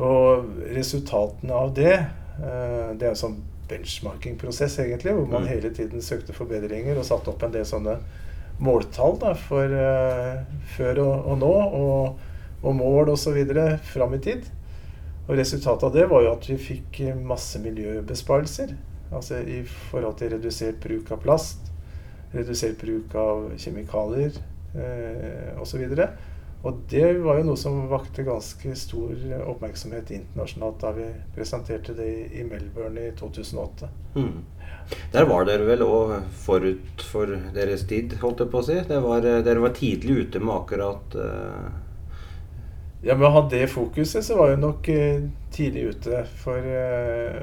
Og 0.00 0.46
resultatene 0.72 1.52
av 1.52 1.74
det 1.76 1.92
eh, 1.92 2.86
Det 2.96 3.04
er 3.04 3.10
en 3.10 3.18
sånn 3.26 3.40
benchmarking-prosess, 3.68 4.78
egentlig, 4.84 5.12
hvor 5.16 5.28
man 5.28 5.44
Mm. 5.44 5.48
hele 5.48 5.70
tiden 5.72 6.02
søkte 6.02 6.32
forbedringer 6.32 6.98
og 6.98 7.04
satte 7.08 7.30
opp 7.30 7.44
en 7.44 7.52
del 7.52 7.64
sånne 7.64 7.98
måltall 8.60 9.18
da, 9.20 9.32
for 9.34 9.72
før 10.76 10.98
og, 11.00 11.28
og 11.32 11.38
nå, 11.40 11.52
og, 11.78 12.18
og 12.62 12.74
mål 12.76 13.12
osv. 13.14 13.38
fram 13.94 14.14
i 14.14 14.18
tid. 14.18 14.44
Og 15.28 15.36
resultatet 15.38 15.86
av 15.88 15.94
det 15.94 16.08
var 16.10 16.22
jo 16.22 16.32
at 16.34 16.48
vi 16.50 16.58
fikk 16.60 17.00
masse 17.24 17.58
miljøbesparelser. 17.62 18.74
Altså 19.12 19.40
i 19.40 19.62
forhold 19.64 20.18
til 20.20 20.34
redusert 20.34 20.80
bruk 20.82 21.10
av 21.14 21.22
plast, 21.24 21.61
redusert 22.32 22.80
bruk 22.80 23.14
av 23.18 23.50
kjemikalier 23.60 24.36
eh, 24.74 25.60
osv. 25.60 25.84
Og 26.62 26.82
det 26.90 27.06
var 27.24 27.40
jo 27.40 27.46
noe 27.48 27.58
som 27.58 27.80
vakte 27.90 28.22
ganske 28.26 28.74
stor 28.78 29.14
oppmerksomhet 29.50 30.12
internasjonalt 30.14 30.78
da 30.82 30.92
vi 30.94 31.08
presenterte 31.34 31.94
det 31.98 32.10
i, 32.30 32.44
Melbourne 32.46 33.08
i 33.08 33.14
2008. 33.18 33.88
Mm. 34.14 34.44
Der 35.12 35.26
var 35.26 35.46
dere 35.46 35.66
vel 35.66 35.82
òg 35.86 36.12
forut 36.44 37.02
for 37.06 37.34
deres 37.54 37.86
tid, 37.90 38.14
holdt 38.22 38.44
jeg 38.44 38.52
på 38.52 38.60
å 38.62 38.66
si. 38.66 38.78
Det 38.88 39.00
var, 39.02 39.26
eh, 39.26 39.42
dere 39.42 39.64
var 39.64 39.74
tidlig 39.74 40.26
ute 40.26 40.42
med 40.42 40.54
akkurat 40.54 41.16
eh, 41.18 41.70
Ja, 43.02 43.16
med 43.16 43.26
å 43.26 43.34
ha 43.34 43.40
det 43.50 43.64
fokuset, 43.66 44.22
så 44.22 44.36
var 44.38 44.52
vi 44.52 44.62
nok 44.62 44.88
eh, 44.92 45.24
tidlig 45.50 45.96
ute. 45.96 46.22
For 46.38 46.62
eh, 46.62 47.42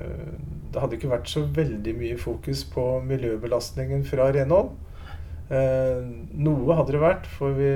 det 0.73 0.83
hadde 0.83 0.99
ikke 0.99 1.11
vært 1.11 1.31
så 1.31 1.43
veldig 1.55 1.95
mye 1.97 2.19
fokus 2.21 2.63
på 2.69 2.85
miljøbelastningen 3.09 4.05
fra 4.07 4.29
renhold. 4.35 4.71
Eh, 5.49 6.01
noe 6.37 6.75
hadde 6.77 6.93
det 6.93 7.01
vært, 7.01 7.29
for 7.39 7.55
vi, 7.57 7.69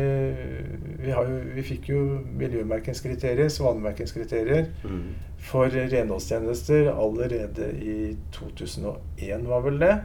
vi, 0.99 1.09
har 1.09 1.25
jo, 1.25 1.39
vi 1.55 1.63
fikk 1.65 1.89
jo 1.89 2.01
miljømerkingskriterier, 2.37 3.49
svanemerkingskriterier, 3.49 4.67
mm. 4.85 5.07
for 5.41 5.73
renholdstjenester 5.73 6.91
allerede 6.93 7.71
i 7.81 7.97
2001, 8.35 9.47
var 9.49 9.65
vel 9.65 9.81
det. 9.81 9.95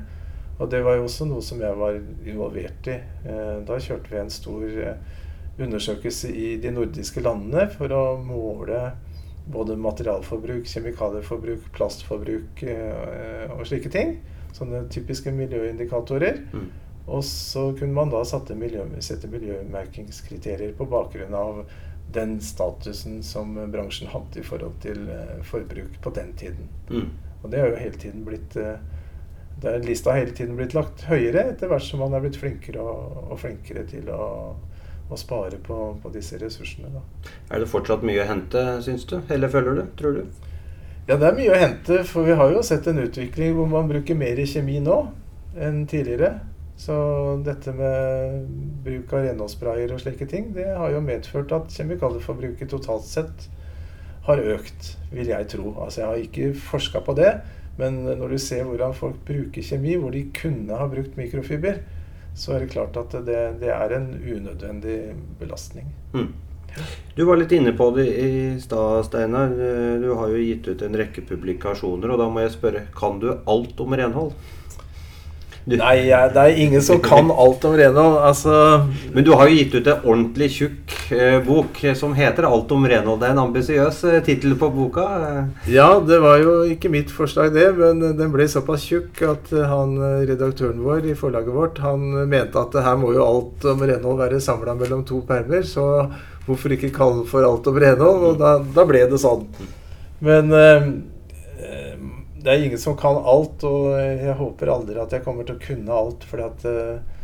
Og 0.59 0.71
det 0.73 0.80
var 0.83 0.97
jo 0.99 1.04
også 1.07 1.28
noe 1.28 1.45
som 1.45 1.61
jeg 1.62 1.76
var 1.78 2.00
involvert 2.26 2.88
i. 2.90 2.97
Eh, 3.28 3.59
Da 3.68 3.76
kjørte 3.78 4.14
vi 4.14 4.23
en 4.23 4.33
stor 4.33 4.64
eh, 4.64 5.18
undersøkelse 5.61 6.33
i 6.33 6.57
de 6.62 6.73
nordiske 6.73 7.21
landene 7.21 7.68
for 7.75 7.92
å 7.92 8.02
måle 8.23 8.80
både 9.52 9.76
materialforbruk, 9.81 10.67
kjemikalieforbruk, 10.69 11.71
plastforbruk 11.76 12.62
eh, 12.69 13.47
og 13.55 13.64
slike 13.69 13.93
ting. 13.93 14.19
Sånne 14.57 14.85
typiske 14.93 15.33
miljøindikatorer. 15.33 16.43
Mm. 16.52 16.69
Og 17.09 17.25
så 17.25 17.71
kunne 17.78 17.97
man 17.97 18.12
da 18.12 18.21
sette, 18.28 18.57
miljø, 18.59 18.85
sette 19.05 19.31
miljømerkingskriterier 19.33 20.75
på 20.76 20.88
bakgrunn 20.90 21.37
av 21.37 21.62
den 22.12 22.37
statusen 22.45 23.23
som 23.25 23.57
bransjen 23.73 24.11
hadde 24.12 24.40
i 24.40 24.45
forhold 24.45 24.76
til 24.85 25.09
eh, 25.12 25.40
forbruk 25.49 25.99
på 26.05 26.12
den 26.17 26.35
tiden. 26.40 26.69
Mm. 26.90 27.11
Og 27.43 27.50
det 27.52 27.61
har 27.62 27.73
jo 27.73 27.81
hele 27.81 28.00
tiden 28.00 28.25
blitt 28.28 28.57
eh, 28.61 28.76
der 29.62 29.81
Lista 29.83 30.12
har 30.12 30.23
hele 30.23 30.35
tiden 30.37 30.57
blitt 30.57 30.75
lagt 30.76 31.02
høyere 31.09 31.49
etter 31.50 31.71
hvert 31.71 31.83
som 31.83 32.02
man 32.05 32.14
er 32.14 32.23
blitt 32.23 32.38
flinkere 32.38 32.83
og, 32.83 33.25
og 33.33 33.40
flinkere 33.43 33.83
til 33.90 34.07
å, 34.14 34.55
å 35.09 35.17
spare 35.17 35.59
på, 35.65 35.79
på, 36.03 36.12
disse 36.12 36.38
ressursene. 36.41 36.91
Da. 36.93 37.31
Er 37.55 37.62
det 37.62 37.71
fortsatt 37.71 38.05
mye 38.07 38.23
å 38.23 38.29
hente, 38.29 38.65
syns 38.85 39.07
du? 39.09 39.19
Eller 39.33 39.53
føler 39.53 39.81
du? 39.81 39.83
Tror 39.99 40.19
du? 40.19 40.23
Ja, 41.09 41.17
det 41.17 41.31
er 41.31 41.38
mye 41.38 41.55
å 41.55 41.61
hente. 41.62 42.03
For 42.09 42.29
vi 42.29 42.37
har 42.37 42.53
jo 42.53 42.65
sett 42.67 42.87
en 42.91 43.00
utvikling 43.00 43.57
hvor 43.57 43.71
man 43.71 43.88
bruker 43.88 44.19
mer 44.19 44.41
kjemi 44.45 44.79
nå 44.85 45.00
enn 45.57 45.85
tidligere. 45.88 46.35
Så 46.79 46.95
dette 47.43 47.73
med 47.75 48.45
bruk 48.85 49.12
av 49.17 49.25
renholdssprayer 49.25 49.91
og 49.95 50.03
slike 50.03 50.29
ting, 50.31 50.53
det 50.55 50.69
har 50.79 50.93
jo 50.95 51.00
medført 51.03 51.50
at 51.57 51.73
kjemikalieforbruket 51.75 52.71
totalt 52.71 53.09
sett 53.09 53.49
har 54.29 54.43
økt, 54.55 54.93
vil 55.11 55.33
jeg 55.33 55.49
tro. 55.50 55.73
Altså 55.83 56.03
jeg 56.05 56.09
har 56.11 56.23
ikke 56.23 56.50
forska 56.69 57.03
på 57.03 57.17
det, 57.19 57.33
men 57.81 58.05
når 58.07 58.35
du 58.35 58.38
ser 58.43 58.67
hvordan 58.69 58.95
folk 58.95 59.19
bruker 59.27 59.65
kjemi, 59.65 59.97
hvor 59.99 60.15
de 60.15 60.27
kunne 60.37 60.79
ha 60.79 60.87
brukt 60.91 61.19
mikrofiber, 61.19 61.81
så 62.38 62.54
er 62.54 62.64
det 62.64 62.73
klart 62.75 62.97
at 63.00 63.16
det, 63.26 63.38
det 63.62 63.73
er 63.75 63.97
en 63.97 64.12
unødvendig 64.23 64.99
belastning. 65.40 65.88
Mm. 66.14 66.30
Du 67.16 67.25
var 67.26 67.40
litt 67.40 67.52
inne 67.57 67.73
på 67.75 67.88
det 67.97 68.07
i 68.23 68.30
stad, 68.62 69.09
Steinar. 69.09 69.50
Du 69.99 70.12
har 70.14 70.30
jo 70.30 70.38
gitt 70.38 70.68
ut 70.68 70.85
en 70.87 70.99
rekke 71.00 71.25
publikasjoner, 71.26 72.12
og 72.14 72.21
da 72.21 72.28
må 72.30 72.45
jeg 72.45 72.54
spørre, 72.54 72.85
kan 72.95 73.18
du 73.18 73.33
alt 73.35 73.83
om 73.83 73.97
renhold? 73.99 74.37
Nei, 75.69 76.09
det 76.33 76.41
er 76.41 76.59
ingen 76.63 76.81
som 76.85 77.01
kan 77.05 77.29
alt 77.45 77.65
om 77.69 77.75
renhold. 77.77 78.17
Altså 78.25 78.87
Men 79.13 79.27
du 79.27 79.35
har 79.37 79.51
jo 79.51 79.59
gitt 79.59 79.75
ut 79.77 79.91
en 79.91 80.07
ordentlig 80.07 80.49
tjukk 80.55 80.95
eh, 81.13 81.37
bok 81.45 81.83
som 81.99 82.15
heter 82.17 82.47
'Alt 82.49 82.73
om 82.73 82.87
renhold'. 82.89 83.21
Det 83.21 83.29
er 83.29 83.35
en 83.37 83.43
ambisiøs 83.43 83.99
eh, 84.09 84.23
tittel 84.25 84.57
på 84.57 84.71
boka. 84.73 85.05
Ja, 85.69 86.01
det 86.01 86.21
var 86.25 86.39
jo 86.41 86.63
ikke 86.73 86.89
mitt 86.93 87.13
forslag, 87.13 87.53
det. 87.53 87.69
Men 87.77 88.01
den 88.17 88.33
ble 88.33 88.49
såpass 88.49 88.87
tjukk 88.89 89.21
at 89.29 89.53
han 89.53 89.99
redaktøren 90.29 90.81
vår 90.85 91.11
i 91.13 91.19
forlaget 91.19 91.53
vårt 91.53 91.83
han 91.85 92.01
mente 92.29 92.59
at 92.59 92.73
her 92.85 92.97
må 92.97 93.13
jo 93.13 93.27
alt 93.27 93.69
om 93.69 93.85
renhold 93.85 94.19
være 94.23 94.41
samla 94.41 94.75
mellom 94.79 95.05
to 95.05 95.21
permer. 95.29 95.63
Så 95.69 96.09
hvorfor 96.47 96.73
ikke 96.73 96.95
kalle 96.97 97.23
det 97.23 97.29
for 97.29 97.45
'Alt 97.45 97.69
om 97.69 97.77
renhold'? 97.77 98.27
Og 98.33 98.41
da, 98.41 98.57
da 98.63 98.89
ble 98.89 99.05
det 99.05 99.21
sånn. 99.21 99.45
Men 100.25 100.53
eh, 100.53 100.91
det 102.49 102.55
er 102.55 102.62
ingen 102.64 102.81
som 102.81 102.95
kan 102.97 103.19
alt, 103.28 103.61
og 103.69 103.90
jeg 104.00 104.33
håper 104.38 104.71
aldri 104.73 104.97
at 104.97 105.12
jeg 105.12 105.21
kommer 105.26 105.45
til 105.45 105.59
å 105.59 105.61
kunne 105.61 105.97
alt. 106.00 106.23
fordi 106.25 106.45
at 106.47 106.62
uh, 106.64 107.17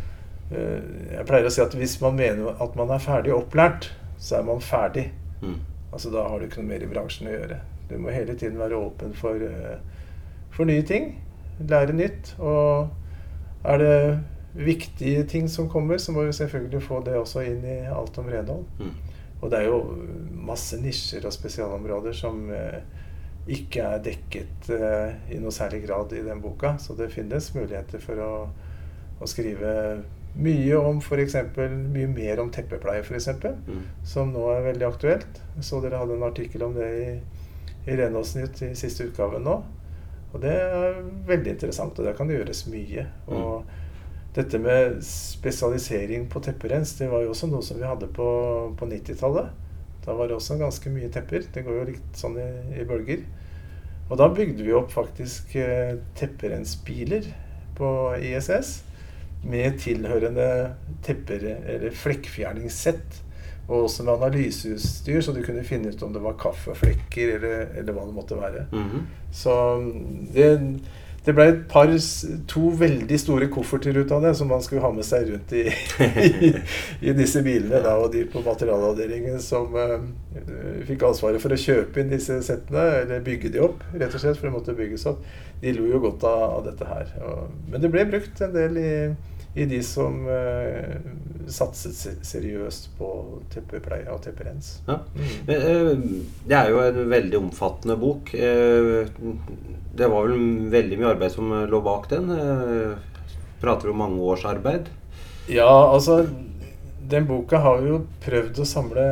Jeg 0.53 1.25
pleier 1.25 1.47
å 1.49 1.53
si 1.55 1.63
at 1.65 1.77
hvis 1.81 1.95
man 2.03 2.19
mener 2.19 2.59
at 2.61 2.75
man 2.77 2.91
er 2.93 3.01
ferdig 3.01 3.33
opplært, 3.33 3.89
så 4.21 4.43
er 4.43 4.45
man 4.45 4.61
ferdig. 4.61 5.07
Mm. 5.41 5.63
Altså 5.97 6.13
Da 6.13 6.27
har 6.29 6.37
du 6.37 6.45
ikke 6.45 6.61
noe 6.61 6.69
mer 6.75 6.85
i 6.85 6.91
bransjen 6.91 7.31
å 7.31 7.33
gjøre. 7.33 7.57
Du 7.89 7.97
må 8.03 8.13
hele 8.13 8.37
tiden 8.37 8.61
være 8.61 8.77
åpen 8.77 9.17
for, 9.17 9.41
uh, 9.41 10.13
for 10.53 10.69
nye 10.69 10.85
ting. 10.85 11.15
Lære 11.73 11.97
nytt. 11.97 12.35
Og 12.45 12.93
er 13.65 13.81
det 13.81 13.97
viktige 14.61 15.25
ting 15.25 15.49
som 15.49 15.71
kommer, 15.73 15.97
så 15.99 16.13
må 16.13 16.27
vi 16.29 16.37
selvfølgelig 16.37 16.85
få 16.85 17.01
det 17.07 17.17
også 17.17 17.47
inn 17.49 17.65
i 17.65 17.79
alt 17.89 18.21
om 18.21 18.29
renhold. 18.29 18.69
Mm. 18.77 18.93
Og 19.41 19.49
det 19.49 19.63
er 19.63 19.73
jo 19.73 19.81
masse 20.53 20.77
nisjer 20.85 21.25
og 21.25 21.33
spesialområder 21.33 22.13
som 22.13 22.45
uh, 22.53 22.85
ikke 23.45 23.85
er 23.85 24.05
dekket 24.05 24.69
uh, 24.73 25.13
i 25.29 25.39
noe 25.41 25.53
særlig 25.53 25.83
grad 25.85 26.13
i 26.17 26.23
den 26.25 26.41
boka. 26.45 26.77
Så 26.81 26.97
det 26.99 27.13
finnes 27.13 27.51
muligheter 27.57 28.01
for 28.03 28.21
å, 28.25 28.33
å 29.21 29.29
skrive 29.29 29.75
mye 30.35 30.79
om 30.81 30.99
f.eks. 30.99 31.37
mye 31.55 32.09
mer 32.11 32.43
om 32.43 32.51
teppepleie, 32.51 33.05
f.eks., 33.05 33.29
mm. 33.45 33.85
som 34.07 34.33
nå 34.35 34.49
er 34.55 34.69
veldig 34.71 34.89
aktuelt. 34.89 35.41
Så 35.63 35.81
dere 35.85 36.01
hadde 36.01 36.17
en 36.19 36.27
artikkel 36.27 36.65
om 36.67 36.75
det 36.75 36.91
i, 36.99 37.09
i 37.87 37.97
Renholdsnytt 38.01 38.65
i 38.67 38.75
siste 38.79 39.07
utgave 39.11 39.43
nå. 39.43 39.61
Og 40.35 40.43
det 40.43 40.51
er 40.51 40.99
veldig 41.29 41.53
interessant, 41.55 41.99
og 41.99 42.09
der 42.09 42.17
kan 42.19 42.31
det 42.31 42.41
gjøres 42.41 42.65
mye. 42.67 43.07
Mm. 43.29 43.37
Og 43.39 44.35
dette 44.35 44.59
med 44.59 44.99
spesialisering 45.07 46.27
på 46.31 46.43
tepperens, 46.43 46.97
det 46.99 47.07
var 47.13 47.23
jo 47.23 47.31
også 47.31 47.47
noe 47.53 47.63
som 47.63 47.79
vi 47.79 47.87
hadde 47.87 48.11
på, 48.11 48.27
på 48.75 48.89
90-tallet. 48.91 49.53
Da 50.05 50.17
var 50.19 50.29
det 50.29 50.37
også 50.37 50.59
ganske 50.59 50.91
mye 50.93 51.09
tepper. 51.15 51.47
Det 51.55 51.63
går 51.65 51.79
jo 51.79 51.87
litt 51.93 52.19
sånn 52.19 52.35
i, 52.43 52.49
i 52.83 52.89
bølger. 52.89 53.23
Og 54.11 54.19
da 54.21 54.29
bygde 54.29 54.65
vi 54.67 54.75
opp 54.77 54.93
faktisk 54.93 55.55
eh, 55.57 55.97
tepperensbiler 56.19 57.29
på 57.79 57.91
ISS 58.21 58.83
med 59.45 59.79
tilhørende 59.81 60.49
tepper- 61.05 61.47
eller 61.69 61.95
flekkfjerningssett. 61.97 63.21
Og 63.65 63.87
også 63.87 64.05
med 64.05 64.19
analyseutstyr, 64.19 65.23
så 65.25 65.33
du 65.33 65.41
kunne 65.45 65.65
finne 65.65 65.89
ut 65.89 66.03
om 66.05 66.13
det 66.13 66.21
var 66.21 66.37
kaffeflekker 66.41 67.39
eller, 67.39 67.71
eller 67.81 67.97
hva 67.97 68.05
det 68.05 68.17
måtte 68.17 68.37
være. 68.37 68.67
Mm 68.73 68.85
-hmm. 68.91 69.07
Så 69.33 69.55
det 70.35 70.81
det 71.25 71.33
ble 71.33 71.45
et 71.49 71.61
par, 71.71 71.89
to 72.51 72.71
veldig 72.77 73.19
store 73.21 73.49
kofferter 73.53 73.97
ut 73.97 74.11
av 74.13 74.27
det, 74.27 74.35
som 74.37 74.51
man 74.53 74.61
skulle 74.65 74.83
ha 74.85 74.91
med 74.93 75.07
seg 75.09 75.31
rundt 75.31 75.55
i, 75.57 75.63
i, 76.05 76.51
i 77.09 77.15
disse 77.17 77.41
bilene. 77.45 77.81
Da, 77.85 77.95
og 77.97 78.13
de 78.13 78.27
på 78.29 78.43
materialavdelingen 78.45 79.41
som 79.41 79.73
uh, 79.73 79.97
fikk 80.85 81.07
ansvaret 81.09 81.41
for 81.41 81.55
å 81.55 81.61
kjøpe 81.61 82.03
inn 82.03 82.13
disse 82.13 82.37
settene, 82.45 82.85
eller 83.01 83.25
bygge 83.25 83.55
de 83.55 83.63
opp, 83.65 83.81
rett 83.95 84.13
og 84.13 84.21
slett, 84.21 84.37
for 84.37 84.51
det 84.51 84.57
måtte 84.59 84.77
bygges 84.77 85.09
opp, 85.09 85.25
de 85.63 85.73
lo 85.73 85.89
jo 85.89 86.03
godt 86.05 86.27
av, 86.29 86.45
av 86.59 86.67
dette 86.69 86.91
her. 86.93 87.15
Og, 87.25 87.57
men 87.73 87.81
det 87.81 87.93
ble 87.95 88.05
brukt 88.13 88.45
en 88.45 88.53
del 88.55 88.81
i, 88.83 88.93
i 89.55 89.65
de 89.71 89.79
som 89.87 90.25
uh, 90.27 90.97
satset 91.47 92.25
seriøst 92.27 92.89
på 92.99 93.11
teppepleie 93.53 94.09
og 94.11 94.23
tepperens. 94.25 94.81
Ja. 94.89 94.99
Mm. 95.15 95.53
Eh, 95.55 95.91
det 96.49 96.57
er 96.59 96.73
jo 96.73 96.81
en 96.83 97.03
veldig 97.13 97.39
omfattende 97.45 97.99
bok 98.01 98.33
det 99.97 100.09
var 100.11 100.27
vel 100.27 100.71
veldig 100.71 100.99
mye 100.99 101.13
arbeid 101.15 101.35
som 101.35 101.53
lå 101.71 101.81
bak 101.85 102.09
den. 102.11 102.31
Eh, 102.35 102.97
prater 103.61 103.91
om 103.91 104.03
mange 104.03 104.23
års 104.23 104.45
arbeid? 104.49 104.91
Ja, 105.49 105.93
altså 105.93 106.27
Den 107.05 107.27
boka 107.29 107.59
har 107.61 107.83
jo 107.85 107.99
prøvd 108.25 108.63
å 108.63 108.65
samle 108.65 109.03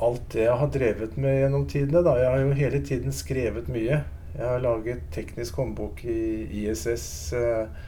alt 0.00 0.24
det 0.32 0.42
jeg 0.42 0.56
har 0.58 0.70
drevet 0.74 1.12
med 1.20 1.36
gjennom 1.38 1.66
tidene. 1.70 2.02
Da. 2.02 2.16
Jeg 2.18 2.32
har 2.32 2.40
jo 2.42 2.56
hele 2.58 2.80
tiden 2.82 3.14
skrevet 3.14 3.68
mye. 3.70 4.00
Jeg 4.34 4.42
har 4.42 4.64
laget 4.64 5.04
teknisk 5.14 5.60
håndbok 5.60 6.02
i 6.02 6.48
ISS. 6.64 7.06
Eh, 7.38 7.86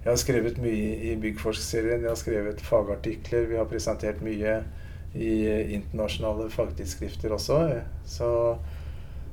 jeg 0.00 0.08
har 0.08 0.20
skrevet 0.20 0.60
mye 0.62 0.92
i 1.10 1.16
Byggforsk-serien. 1.20 2.04
Jeg 2.04 2.08
har 2.08 2.18
skrevet 2.18 2.62
fagartikler. 2.64 3.48
Vi 3.50 3.58
har 3.60 3.68
presentert 3.68 4.22
mye 4.24 4.60
i 5.14 5.32
internasjonale 5.76 6.46
fagtidsskrifter 6.52 7.34
også. 7.36 7.58
Så 8.08 8.30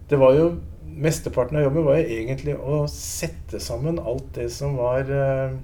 det 0.10 0.20
var 0.20 0.36
jo 0.38 0.50
Mesteparten 0.88 1.58
av 1.60 1.66
jobben 1.66 1.84
var 1.84 1.98
jo 2.00 2.14
egentlig 2.16 2.54
å 2.56 2.78
sette 2.90 3.60
sammen 3.62 4.00
alt 4.00 4.30
det 4.38 4.48
som 4.56 4.78
var 4.80 5.10
eh, 5.12 5.58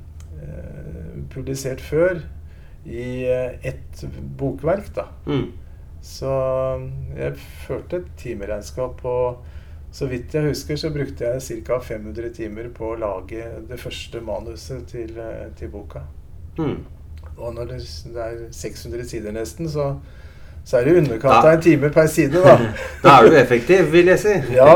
publisert 1.31 1.81
før, 1.81 2.19
i 2.83 3.23
eh, 3.31 3.55
ett 3.63 4.03
bokverk. 4.37 4.91
da. 4.97 5.07
Mm. 5.25 5.47
Så 6.03 6.33
jeg 7.15 7.39
førte 7.63 8.01
et 8.01 8.11
timeregnskap 8.19 8.99
på 8.99 9.15
Så 9.93 10.07
vidt 10.09 10.33
jeg 10.33 10.49
husker, 10.49 10.79
så 10.79 10.89
brukte 10.89 11.29
jeg 11.29 11.61
ca. 11.67 11.77
500 11.79 12.33
timer 12.33 12.71
på 12.73 12.93
å 12.93 12.97
lage 12.97 13.45
det 13.69 13.77
første 13.79 14.21
manuset 14.25 14.87
til, 14.89 15.13
eh, 15.21 15.51
til 15.57 15.69
boka. 15.69 16.01
Mm. 16.57 16.79
Og 17.37 17.53
når 17.53 17.65
det, 17.73 17.79
det 18.13 18.23
er 18.25 18.41
600 18.51 19.09
sider 19.09 19.35
nesten, 19.35 19.69
så 19.69 19.93
så 20.65 20.77
er 20.79 20.85
det 20.85 20.93
i 20.93 20.97
underkant 21.01 21.43
av 21.43 21.49
en 21.57 21.61
time 21.61 21.89
per 21.91 22.07
side, 22.07 22.39
da. 22.39 22.55
da 23.03 23.17
er 23.19 23.27
du 23.27 23.35
effektiv, 23.35 23.89
vil 23.91 24.07
jeg 24.13 24.19
si. 24.21 24.35
ja, 24.57 24.69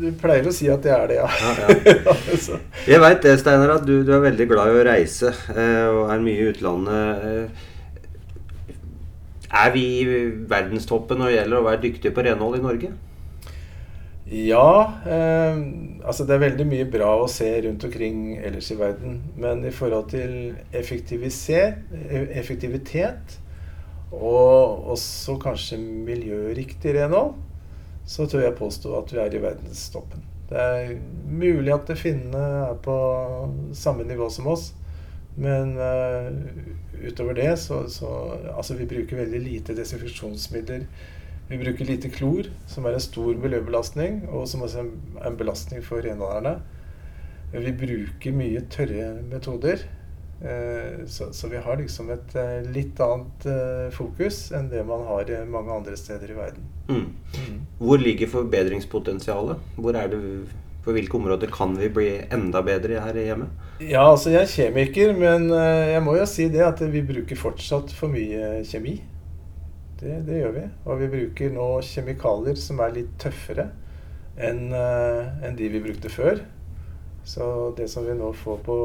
du 0.00 0.08
pleier 0.18 0.48
å 0.48 0.54
si 0.54 0.70
at 0.72 0.82
det 0.82 0.92
er 0.94 1.04
det, 1.10 1.18
ja. 1.20 1.28
ja, 1.30 1.50
ja. 1.86 2.14
jeg 2.94 3.02
veit 3.04 3.20
det, 3.26 3.36
Steinar, 3.42 3.76
at 3.76 3.84
du, 3.86 4.00
du, 4.02 4.10
er 4.16 4.24
veldig 4.24 4.46
glad 4.50 4.72
i 4.72 4.80
å 4.80 4.86
reise 4.88 5.30
eh, 5.54 5.86
og 5.92 6.10
er 6.10 6.24
mye 6.24 6.40
i 6.40 6.48
utlandet. 6.50 7.28
Eh, 7.28 7.46
er 9.60 9.70
vi 9.74 9.84
i 10.00 10.08
verdenstoppen 10.50 11.20
når 11.20 11.30
det 11.30 11.36
gjelder 11.36 11.60
å 11.60 11.68
være 11.68 11.82
dyktige 11.84 12.14
på 12.16 12.24
renhold 12.26 12.58
i 12.58 12.64
Norge? 12.64 12.90
Ja. 14.30 14.92
Eh, 15.06 15.56
altså 16.06 16.24
det 16.24 16.34
er 16.36 16.44
veldig 16.44 16.66
mye 16.70 16.86
bra 16.90 17.16
å 17.18 17.28
se 17.30 17.62
rundt 17.66 17.84
omkring 17.88 18.38
ellers 18.38 18.70
i 18.70 18.78
verden. 18.78 19.20
Men 19.40 19.64
i 19.66 19.72
forhold 19.74 20.10
til 20.14 20.54
effektivitet 20.70 23.40
og 24.10 24.90
også 24.90 25.38
kanskje 25.42 25.78
miljøriktig 25.78 26.94
renhold, 26.96 27.34
så 28.06 28.26
tør 28.26 28.42
jeg 28.46 28.58
påstå 28.58 28.94
at 28.98 29.12
vi 29.14 29.18
er 29.22 29.34
i 29.34 29.42
verdenstoppen. 29.42 30.20
Det 30.50 30.58
er 30.58 30.96
mulig 31.30 31.72
at 31.74 31.98
finnene 31.98 32.42
er 32.66 32.74
på 32.82 32.96
samme 33.76 34.04
nivå 34.06 34.28
som 34.34 34.46
oss, 34.50 34.72
men 35.38 35.76
uh, 35.78 36.26
utover 37.06 37.34
det 37.38 37.58
så, 37.62 37.88
så 37.88 38.08
Altså, 38.56 38.74
vi 38.74 38.86
bruker 38.90 39.16
veldig 39.22 39.40
lite 39.44 39.76
desinfeksjonsmidler. 39.78 40.82
Vi 41.50 41.58
bruker 41.58 41.84
lite 41.84 42.08
klor, 42.14 42.46
som 42.70 42.84
er 42.86 42.94
en 42.94 43.02
stor 43.02 43.34
miljøbelastning, 43.42 44.20
og 44.30 44.46
som 44.46 44.62
også 44.62 44.84
er 44.84 45.26
en 45.26 45.38
belastning 45.38 45.82
for 45.82 46.04
renholderne. 46.04 46.60
Vi 47.50 47.72
bruker 47.74 48.36
mye 48.36 48.62
tørre 48.70 49.16
metoder. 49.26 49.82
Eh, 50.40 51.06
så, 51.06 51.48
vi 51.48 51.56
har 51.56 51.76
liksom 51.76 52.08
et 52.14 52.36
eh, 52.38 52.70
litt 52.72 53.00
annet 53.04 53.44
eh, 53.50 53.90
fokus 53.92 54.46
enn 54.56 54.70
det 54.70 54.86
man 54.88 55.02
har 55.04 55.28
mange 55.50 55.74
andre 55.74 55.98
steder 55.98 56.30
i 56.32 56.38
verden. 56.38 56.70
Mm. 56.88 57.10
Mm. 57.34 57.60
Hvor 57.82 58.00
ligger 58.00 58.30
forbedringspotensialet? 58.30 59.60
Hvor 59.76 59.98
er 59.98 60.08
det, 60.14 60.22
på 60.86 60.94
hvilke 60.96 61.18
områder 61.18 61.50
kan 61.52 61.74
vi 61.76 61.90
bli 61.92 62.10
enda 62.30 62.62
bedre 62.64 63.02
her 63.04 63.18
hjemme? 63.20 63.50
Ja, 63.82 64.06
altså 64.06 64.30
Jeg 64.30 64.46
er 64.46 64.54
kjemiker, 64.54 65.12
men 65.18 65.50
jeg 65.50 66.00
må 66.06 66.14
jo 66.16 66.24
si 66.30 66.46
det 66.52 66.62
at 66.64 66.80
vi 66.92 67.02
bruker 67.04 67.36
fortsatt 67.36 67.92
for 67.92 68.12
mye 68.12 68.62
kjemi. 68.70 69.00
Det, 70.00 70.16
det 70.26 70.40
gjør 70.40 70.56
vi. 70.56 70.66
Og 70.86 71.00
vi 71.02 71.10
bruker 71.12 71.54
nå 71.54 71.68
kjemikalier 71.84 72.58
som 72.58 72.80
er 72.80 72.96
litt 72.96 73.12
tøffere 73.20 73.68
enn 74.40 74.70
en 74.72 75.56
de 75.58 75.68
vi 75.68 75.82
brukte 75.84 76.08
før. 76.12 76.40
Så 77.28 77.44
det 77.76 77.90
som 77.92 78.06
vi 78.06 78.14
nå 78.16 78.30
får 78.32 78.62
på 78.64 78.76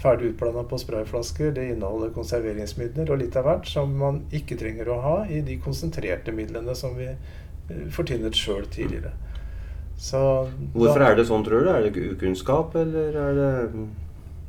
ferdig 0.00 0.32
utblanda 0.32 0.64
på 0.64 0.78
sprayflasker. 0.80 1.52
Det 1.56 1.68
inneholder 1.74 2.12
konserveringsmidler 2.16 3.12
og 3.12 3.20
litt 3.22 3.36
av 3.38 3.46
hvert 3.48 3.68
som 3.68 3.92
man 4.00 4.22
ikke 4.34 4.58
trenger 4.60 4.90
å 4.90 5.00
ha 5.04 5.16
i 5.28 5.42
de 5.46 5.58
konsentrerte 5.62 6.34
midlene 6.34 6.74
som 6.78 6.96
vi 6.98 7.10
fortynnet 7.70 7.94
fortinnet 7.94 8.38
sjøl 8.38 8.64
tidligere. 8.72 9.12
Så 10.00 10.18
hvorfor 10.72 11.02
da, 11.02 11.10
er 11.10 11.18
det 11.18 11.26
sånn, 11.28 11.44
tror 11.44 11.62
du? 11.62 11.68
Er 11.70 11.84
det 11.84 12.06
ukunnskap, 12.14 12.74
eller 12.80 13.18
er 13.20 13.36
det 13.36 13.50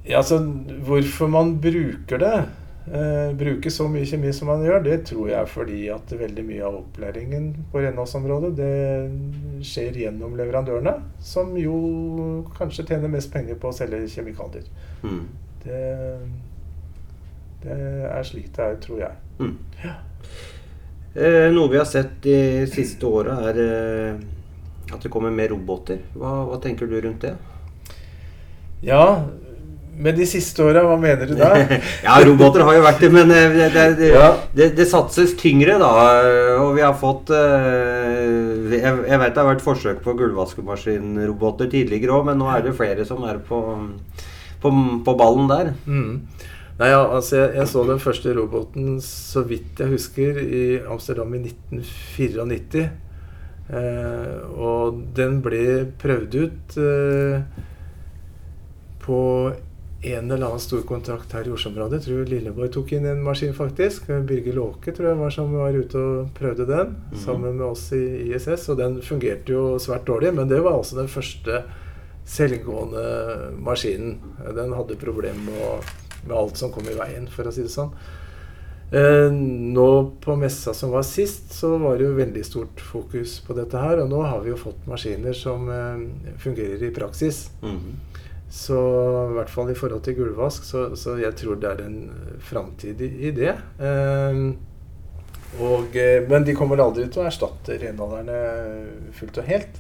Ja, 0.08 0.22
altså 0.22 0.40
Hvorfor 0.88 1.30
man 1.30 1.58
bruker 1.62 2.22
det, 2.22 2.36
eh, 2.88 3.32
bruke 3.38 3.72
så 3.74 3.88
mye 3.92 4.08
kjemi 4.08 4.32
som 4.34 4.50
man 4.52 4.64
gjør, 4.66 4.82
det 4.86 4.98
tror 5.10 5.30
jeg 5.30 5.38
er 5.40 5.50
fordi 5.50 5.82
at 5.94 6.14
veldig 6.20 6.46
mye 6.48 6.64
av 6.68 6.78
opplæringen 6.82 7.50
på 7.72 7.84
renholdsområdet 7.84 8.52
det 8.58 9.66
skjer 9.68 10.00
gjennom 10.06 10.38
leverandørene, 10.40 10.96
som 11.22 11.54
jo 11.60 11.76
kanskje 12.58 12.88
tjener 12.90 13.12
mest 13.12 13.32
penger 13.34 13.60
på 13.62 13.72
å 13.72 13.76
selge 13.76 14.04
kjemikalier. 14.16 14.66
Mm. 15.04 15.26
Det, 15.62 15.84
det, 17.64 17.78
er 18.10 18.26
slik 18.26 18.50
det 18.56 18.66
er, 18.66 18.82
tror 18.82 19.06
jeg. 19.06 19.20
Mm. 19.42 19.56
Ja. 19.84 19.98
Eh, 21.12 21.48
noe 21.52 21.68
vi 21.68 21.78
har 21.78 21.88
sett 21.90 22.22
de 22.24 22.68
siste 22.72 23.06
åra, 23.06 23.36
er 23.52 23.58
eh, 23.62 24.22
at 24.92 25.04
det 25.04 25.12
kommer 25.12 25.34
mer 25.34 25.52
roboter. 25.52 26.00
Hva, 26.16 26.42
hva, 26.48 26.60
tenker 26.64 26.88
du 26.88 26.98
rundt 27.04 27.26
det? 27.26 27.36
Ja, 28.82 29.28
med 30.02 30.16
de 30.18 30.26
siste 30.30 30.64
åra, 30.64 30.84
hva 30.88 30.96
mener 31.00 31.30
du 31.30 31.36
da? 31.40 31.52
ja, 32.08 32.16
roboter 32.26 32.64
har 32.68 32.78
jo 32.78 32.84
vært 32.86 33.04
det, 33.04 33.12
men 33.14 33.34
eh, 33.36 33.58
det, 33.60 33.86
det, 34.00 34.12
ja. 34.16 34.30
det, 34.56 34.72
det, 34.80 34.88
satses 34.90 35.36
tyngre, 35.40 35.78
da. 35.82 35.92
Og 36.64 36.74
vi 36.78 36.86
har 36.86 36.96
fått 36.98 37.34
eh, 37.36 38.72
Jeg, 38.72 38.82
jeg 38.82 39.22
vet 39.22 39.36
det 39.36 39.44
har 39.44 39.52
vært 39.52 39.66
forsøk 39.66 40.04
på 40.06 40.16
gulvvaskemaskinroboter 40.20 41.72
tidligere 41.72 42.18
òg, 42.18 42.30
men 42.32 42.40
nå 42.42 42.50
er 42.54 42.66
det 42.66 42.78
flere 42.78 43.08
som 43.08 43.26
er 43.28 43.42
på 43.46 43.62
på, 44.62 44.72
på 45.06 45.16
ballen 45.18 45.50
der. 45.50 45.74
Mm. 45.86 46.22
Nei, 46.80 46.90
ja, 46.90 47.02
altså 47.04 47.38
jeg, 47.38 47.56
jeg, 47.60 47.68
så 47.70 47.84
den 47.86 48.02
første 48.02 48.34
roboten, 48.38 48.94
så 49.06 49.44
vidt 49.46 49.82
jeg 49.82 49.94
husker, 49.94 50.38
i 50.42 50.64
Amsterdam 50.82 51.34
i 51.38 51.44
1994. 51.46 52.86
Eh, 53.72 54.38
og 54.58 55.02
den 55.16 55.40
ble 55.46 55.66
prøvd 56.02 56.38
ut 56.42 56.78
eh, 56.82 57.44
på 59.02 59.20
en 60.02 60.32
eller 60.32 60.46
annen 60.46 60.60
stor 60.60 60.82
kontrakt 60.82 61.34
her 61.34 61.48
i 61.48 61.52
Oslo-området. 61.54 62.02
Tror 62.06 62.26
Lilleborg 62.26 62.72
tok 62.74 62.96
inn 62.98 63.06
en 63.06 63.22
maskin, 63.24 63.54
faktisk. 63.54 64.08
Birger 64.28 64.58
Låke 64.58 64.94
tror 64.96 65.12
jeg 65.12 65.20
var 65.20 65.34
som 65.36 65.54
var 65.54 65.78
ute 65.78 66.00
og 66.00 66.32
prøvde 66.38 66.66
den, 66.66 66.88
mm 66.88 67.12
-hmm. 67.12 67.26
sammen 67.26 67.58
med 67.58 67.66
oss 67.66 67.92
i 67.94 68.34
ISS. 68.34 68.70
Og 68.70 68.78
den 68.78 69.02
fungerte 69.02 69.52
jo 69.52 69.80
svært 69.80 70.08
dårlig, 70.08 70.34
men 70.34 70.48
det 70.48 70.60
var 70.60 70.78
altså 70.78 70.96
den 70.96 71.08
første 71.08 71.64
selvgående 72.26 73.52
maskinen. 73.58 74.20
Den 74.56 74.74
hadde 74.74 74.96
problemer 74.96 75.46
med, 75.46 75.84
med, 76.28 76.38
alt 76.38 76.58
som 76.58 76.72
kom 76.72 76.84
i 76.84 76.98
veien, 76.98 77.28
for 77.28 77.44
å 77.44 77.52
si 77.52 77.62
det 77.62 77.70
sånn. 77.70 77.94
Eh, 78.92 79.32
nå 79.32 80.12
på 80.22 80.36
messa 80.36 80.74
som 80.74 80.92
var 80.92 81.04
sist, 81.04 81.54
så 81.54 81.78
var 81.78 81.98
det 81.98 82.04
jo 82.04 82.14
veldig 82.14 82.46
stort 82.46 82.82
fokus 82.82 83.40
på 83.40 83.54
dette 83.54 83.78
her. 83.78 84.00
Og 84.00 84.10
nå 84.10 84.22
har 84.22 84.42
vi 84.42 84.50
jo 84.50 84.58
fått 84.58 84.88
maskiner 84.88 85.34
som 85.34 85.70
eh, 85.70 86.36
fungerer 86.38 86.84
i 86.84 86.92
praksis. 86.92 87.50
Mm 87.62 87.78
-hmm. 87.78 88.11
Så 88.52 88.78
i 89.30 89.36
hvert 89.38 89.52
fall 89.52 89.72
i 89.72 89.78
forhold 89.80 90.04
til 90.04 90.18
gulvvask, 90.18 90.66
så, 90.68 90.90
så 91.00 91.16
jeg 91.22 91.38
tror 91.40 91.60
det 91.62 91.70
er 91.70 91.86
en 91.86 92.00
framtid 92.44 93.00
i, 93.08 93.32
det. 93.36 93.54
Eh, 93.80 94.42
og, 95.62 95.96
eh, 95.96 96.20
men 96.28 96.48
de 96.48 96.56
kommer 96.58 96.84
aldri 96.84 97.08
til 97.08 97.24
å 97.24 97.30
erstatte 97.30 97.80
renholderne 97.80 98.42
fullt 99.16 99.40
og 99.40 99.48
helt. 99.52 99.80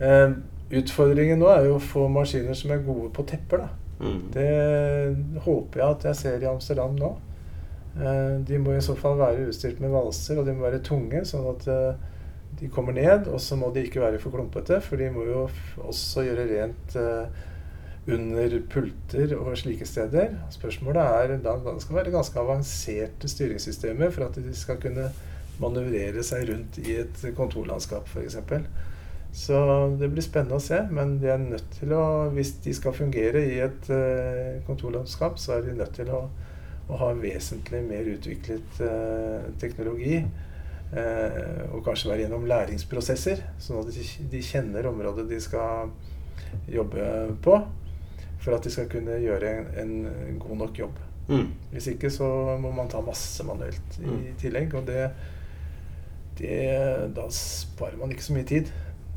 Eh, 0.00 0.32
Utfordringen 0.68 1.40
nå 1.40 1.48
er 1.48 1.64
jo 1.64 1.78
å 1.78 1.80
få 1.80 2.08
maskiner 2.12 2.56
som 2.56 2.74
er 2.74 2.84
gode 2.84 3.08
på 3.16 3.24
tepper. 3.28 3.64
Mm. 3.98 4.18
Det 4.34 4.50
håper 5.46 5.80
jeg 5.80 5.94
at 5.94 6.04
jeg 6.10 6.18
ser 6.18 6.44
i 6.44 6.50
Amsterdam 6.50 6.96
nå. 6.98 7.14
Eh, 7.96 8.34
de 8.46 8.58
må 8.60 8.74
i 8.76 8.84
så 8.84 8.96
fall 8.98 9.16
være 9.18 9.48
utstyrt 9.48 9.80
med 9.80 9.94
valser, 9.94 10.38
og 10.38 10.46
de 10.46 10.54
må 10.54 10.66
være 10.66 10.82
tunge, 10.84 11.24
sånn 11.26 11.48
at 11.54 11.68
eh, 11.72 12.02
de 12.60 12.68
kommer 12.74 12.96
ned. 12.96 13.30
Og 13.32 13.40
så 13.40 13.56
må 13.56 13.72
de 13.72 13.86
ikke 13.88 14.04
være 14.04 14.20
for 14.22 14.34
klumpete, 14.34 14.80
for 14.84 15.00
de 15.00 15.08
må 15.14 15.24
jo 15.30 15.46
også 15.88 16.26
gjøre 16.28 16.46
rent 16.52 16.98
eh, 17.00 17.46
under 18.08 18.58
pulter 18.72 19.34
og 19.36 19.56
slike 19.60 19.86
steder. 19.86 20.36
Spørsmålet 20.54 21.02
er 21.02 21.34
da, 21.44 21.56
det 21.64 21.82
skal 21.84 22.00
være 22.00 22.14
ganske 22.14 22.40
avanserte 22.40 23.28
styringssystemer 23.28 24.12
for 24.14 24.28
at 24.28 24.38
de 24.40 24.54
skal 24.56 24.80
kunne 24.82 25.10
manøvrere 25.58 26.22
seg 26.24 26.48
rundt 26.52 26.78
i 26.84 27.00
et 27.02 27.24
kontorlandskap, 27.36 28.08
f.eks. 28.08 28.38
Så 29.34 29.58
det 30.00 30.08
blir 30.12 30.24
spennende 30.24 30.56
å 30.56 30.62
se. 30.62 30.80
Men 30.94 31.18
de 31.22 31.30
er 31.32 31.40
nødt 31.42 31.66
til 31.76 31.92
å, 31.96 32.04
hvis 32.34 32.54
de 32.64 32.74
skal 32.76 32.96
fungere 32.96 33.44
i 33.44 33.58
et 33.64 33.90
uh, 33.92 34.58
kontorlandskap, 34.66 35.38
så 35.40 35.58
er 35.58 35.66
de 35.66 35.76
nødt 35.78 35.94
til 35.98 36.10
å, 36.14 36.24
å 36.88 37.00
ha 37.02 37.10
vesentlig 37.18 37.82
mer 37.86 38.08
utviklet 38.14 38.80
uh, 38.82 39.50
teknologi. 39.60 40.22
Uh, 40.88 41.66
og 41.76 41.82
kanskje 41.84 42.08
være 42.08 42.24
gjennom 42.24 42.46
læringsprosesser, 42.48 43.42
sånn 43.60 43.82
at 43.82 43.92
de, 44.32 44.40
kjenner 44.40 44.88
området 44.88 45.26
de 45.28 45.40
skal 45.44 45.92
jobbe 46.72 47.04
på. 47.44 47.58
For 48.38 48.54
at 48.54 48.64
de 48.64 48.70
skal 48.72 48.88
kunne 48.90 49.18
gjøre 49.22 49.52
en, 49.82 49.94
en 50.06 50.38
god 50.40 50.60
nok 50.62 50.78
jobb. 50.78 50.98
Mm. 51.28 51.48
Hvis 51.72 51.90
ikke 51.92 52.10
så 52.10 52.26
må 52.60 52.70
man 52.72 52.88
ta 52.88 53.00
masse 53.04 53.44
manuelt 53.44 53.98
i 54.00 54.06
mm. 54.08 54.24
tillegg. 54.40 54.74
Og 54.78 54.86
det, 54.88 55.08
det, 56.40 56.60
da 57.16 57.28
sparer 57.34 57.98
man 58.00 58.14
ikke 58.14 58.28
så 58.28 58.36
mye 58.36 58.48
tid. 58.48 58.72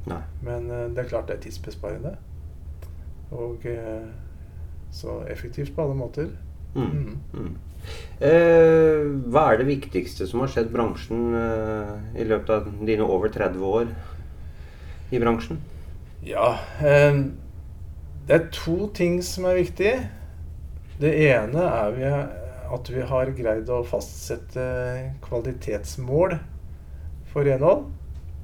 Nei. 0.10 0.22
Men 0.44 0.70
uh, 0.72 0.86
det 0.92 1.06
er 1.06 1.12
klart 1.12 1.30
det 1.30 1.38
er 1.38 1.44
tidsbesparende. 1.46 2.16
Og 3.32 3.64
uh, 3.64 4.08
så 4.92 5.22
effektivt 5.32 5.76
på 5.76 5.86
alle 5.86 6.00
måter. 6.00 6.32
Mm. 6.76 6.88
Mm. 6.88 7.20
Mm. 7.34 7.54
Eh, 8.22 9.08
hva 9.34 9.48
er 9.50 9.58
det 9.58 9.66
viktigste 9.66 10.28
som 10.30 10.44
har 10.44 10.52
skjedd 10.54 10.68
bransjen 10.70 11.34
i 12.14 12.28
løpet 12.30 12.52
av 12.54 12.68
dine 12.86 13.08
over 13.10 13.32
30 13.34 13.64
år 13.66 13.90
i 15.10 15.20
bransjen? 15.20 15.58
Ja 16.22 16.52
Det 18.32 18.38
er 18.38 18.52
to 18.56 18.86
ting 18.96 19.18
som 19.28 19.44
er 19.50 19.58
viktig. 19.58 19.90
Det 21.02 21.10
ene 21.26 21.64
er 21.68 21.90
vi, 21.98 22.12
at 22.72 22.92
vi 22.94 23.02
har 23.10 23.32
greid 23.36 23.68
å 23.68 23.82
fastsette 23.84 24.64
kvalitetsmål 25.26 26.38
for 27.34 27.44
renhold. 27.44 27.90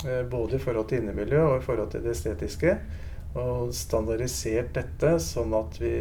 Eh, 0.03 0.25
både 0.27 0.57
i 0.57 0.59
forhold 0.59 0.89
til 0.89 1.05
innemiljø 1.05 1.39
og 1.45 1.55
i 1.61 1.63
forhold 1.63 1.93
til 1.95 2.03
det 2.03 2.17
estetiske. 2.17 2.75
Og 3.39 3.71
standardisert 3.79 4.75
dette 4.75 5.13
sånn 5.23 5.55
at 5.55 5.79
vi, 5.79 5.95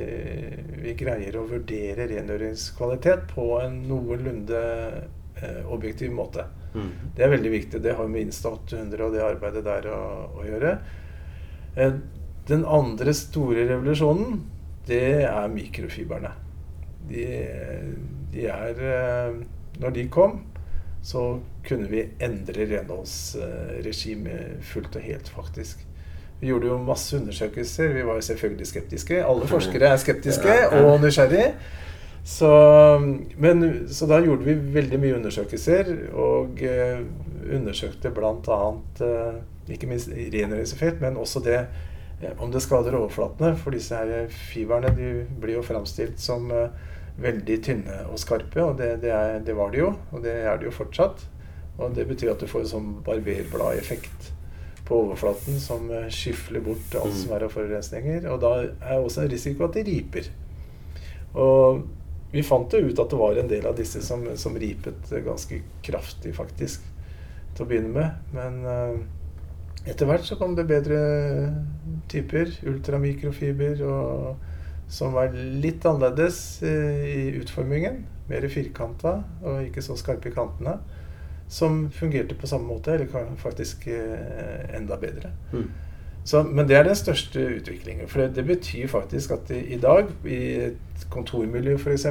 vi 0.83 0.99
greier 0.99 1.39
å 1.39 1.47
vurdere 1.47 2.11
rengjøringskvalitet 2.11 3.31
på 3.37 3.49
en 3.61 3.85
noenlunde 3.87 4.67
eh, 4.99 5.63
objektiv 5.71 6.11
måte. 6.11 6.51
Mm. 6.75 6.91
Det 7.15 7.23
er 7.23 7.37
veldig 7.39 7.55
viktig. 7.55 7.87
Det 7.87 7.95
har 7.95 8.11
med 8.11 8.27
Insta 8.27 8.51
800 8.59 9.07
og 9.07 9.15
det 9.15 9.27
arbeidet 9.31 9.67
der 9.71 9.93
å, 9.95 10.05
å 10.43 10.51
gjøre. 10.51 10.79
Eh, 12.47 12.49
den 12.49 12.65
andre 12.65 13.15
store 13.15 13.69
revolusjonen, 13.69 14.43
det 14.87 15.25
er 15.25 15.49
mikrofiberne. 15.49 16.31
De, 17.09 17.25
de 18.33 18.47
er 18.47 18.81
eh, 18.83 19.35
Når 19.81 19.91
de 19.91 20.09
kom, 20.09 20.41
så 21.03 21.39
kunne 21.69 21.89
vi 21.91 22.07
endre 22.21 22.65
renholdsregimet 22.67 24.63
fullt 24.63 24.97
og 24.97 25.03
helt, 25.03 25.29
faktisk. 25.29 25.87
Vi 26.41 26.49
gjorde 26.49 26.67
jo 26.67 26.79
masse 26.83 27.17
undersøkelser. 27.17 27.93
Vi 27.93 28.07
var 28.07 28.15
jo 28.15 28.21
selvfølgelig 28.21 28.67
skeptiske. 28.67 29.25
Alle 29.25 29.47
forskere 29.47 29.93
er 29.93 29.97
skeptiske 29.97 30.55
og 30.73 31.01
nysgjerrige. 31.01 31.53
Så, 32.25 32.51
men, 33.39 33.87
så 33.89 34.07
da 34.07 34.19
gjorde 34.25 34.45
vi 34.45 34.57
veldig 34.75 34.99
mye 34.99 35.15
undersøkelser, 35.21 35.93
og 36.13 36.59
uh, 36.59 37.05
undersøkte 37.55 38.11
bl.a. 38.11 38.59
Uh, 39.01 39.37
ikke 39.71 39.87
minst 39.87 40.11
rengjøringseffekt, 40.11 41.01
men 41.01 41.17
også 41.17 41.45
det 41.45 41.61
om 42.39 42.53
det 42.53 42.63
skader 42.65 42.97
overflatene. 42.97 43.55
For 43.61 43.75
disse 43.77 43.97
her 43.97 44.31
fiberne 44.33 44.93
de 44.97 45.11
blir 45.41 45.59
jo 45.59 45.65
framstilt 45.67 46.21
som 46.23 46.49
uh, 46.53 46.69
veldig 47.21 47.59
tynne 47.65 47.99
og 48.11 48.21
skarpe, 48.21 48.61
og 48.63 48.77
det, 48.81 48.97
det, 49.05 49.13
er, 49.13 49.41
det, 49.45 49.57
var 49.57 49.73
de 49.73 49.83
jo. 49.85 49.93
Og 50.13 50.25
det 50.25 50.37
er 50.45 50.57
de 50.61 50.69
jo 50.69 50.75
fortsatt. 50.75 51.27
Og 51.77 51.93
det 51.97 52.07
betyr 52.09 52.33
at 52.33 52.41
du 52.41 52.49
får 52.49 52.65
en 52.65 52.73
sånn 52.73 52.91
barberbladeffekt 53.05 54.33
på 54.87 55.01
overflaten 55.03 55.59
som 55.61 55.89
eh, 55.91 56.07
skyfler 56.15 56.63
bort 56.65 56.95
alt 56.95 57.17
som 57.17 57.33
mm. 57.33 57.37
er 57.37 57.45
av 57.45 57.53
forurensninger. 57.53 58.29
Og 58.33 58.41
da 58.45 58.53
er 58.65 59.01
også 59.01 59.25
en 59.25 59.33
risiko 59.33 59.67
at 59.67 59.77
de 59.77 59.85
riper. 59.89 60.31
Og 61.37 61.83
vi 62.33 62.45
fant 62.47 62.73
jo 62.73 62.81
ut 62.87 63.01
at 63.03 63.13
det 63.13 63.19
var 63.21 63.41
en 63.41 63.51
del 63.51 63.67
av 63.69 63.77
disse 63.77 64.01
som, 64.05 64.25
som 64.41 64.57
ripet 64.61 65.13
ganske 65.27 65.61
kraftig, 65.85 66.33
faktisk, 66.37 66.87
til 67.57 67.65
å 67.65 67.69
begynne 67.69 67.93
med. 67.93 68.33
Men 68.37 68.61
etter 69.87 70.09
hvert 70.09 70.27
så 70.27 70.37
kom 70.39 70.57
det 70.59 70.67
bedre 70.69 70.99
typer. 72.11 72.51
Ultramikrofiber 72.67 73.83
og, 73.87 74.45
som 74.91 75.17
var 75.17 75.35
litt 75.35 75.87
annerledes 75.87 76.61
uh, 76.67 77.07
i 77.07 77.33
utformingen. 77.41 78.05
Mer 78.31 78.47
firkanta 78.51 79.21
og 79.45 79.65
ikke 79.67 79.85
så 79.85 79.99
skarpe 79.99 80.31
i 80.31 80.37
kantene. 80.37 80.79
Som 81.49 81.87
fungerte 81.95 82.35
på 82.35 82.49
samme 82.51 82.67
måte, 82.67 82.97
eller 82.97 83.37
faktisk 83.39 83.87
uh, 83.87 84.65
enda 84.75 84.99
bedre. 84.99 85.31
Mm. 85.53 85.69
Så, 86.27 86.41
men 86.43 86.67
det 86.67 86.75
er 86.75 86.83
den 86.83 86.97
største 86.99 87.39
utviklingen. 87.61 88.09
For 88.11 88.25
det, 88.25 88.33
det 88.35 88.43
betyr 88.49 88.89
faktisk 88.91 89.37
at 89.37 89.51
i, 89.55 89.61
i 89.77 89.79
dag, 89.79 90.09
i 90.27 90.39
et 90.65 91.05
kontormiljø 91.13 91.77
f.eks., 91.79 92.09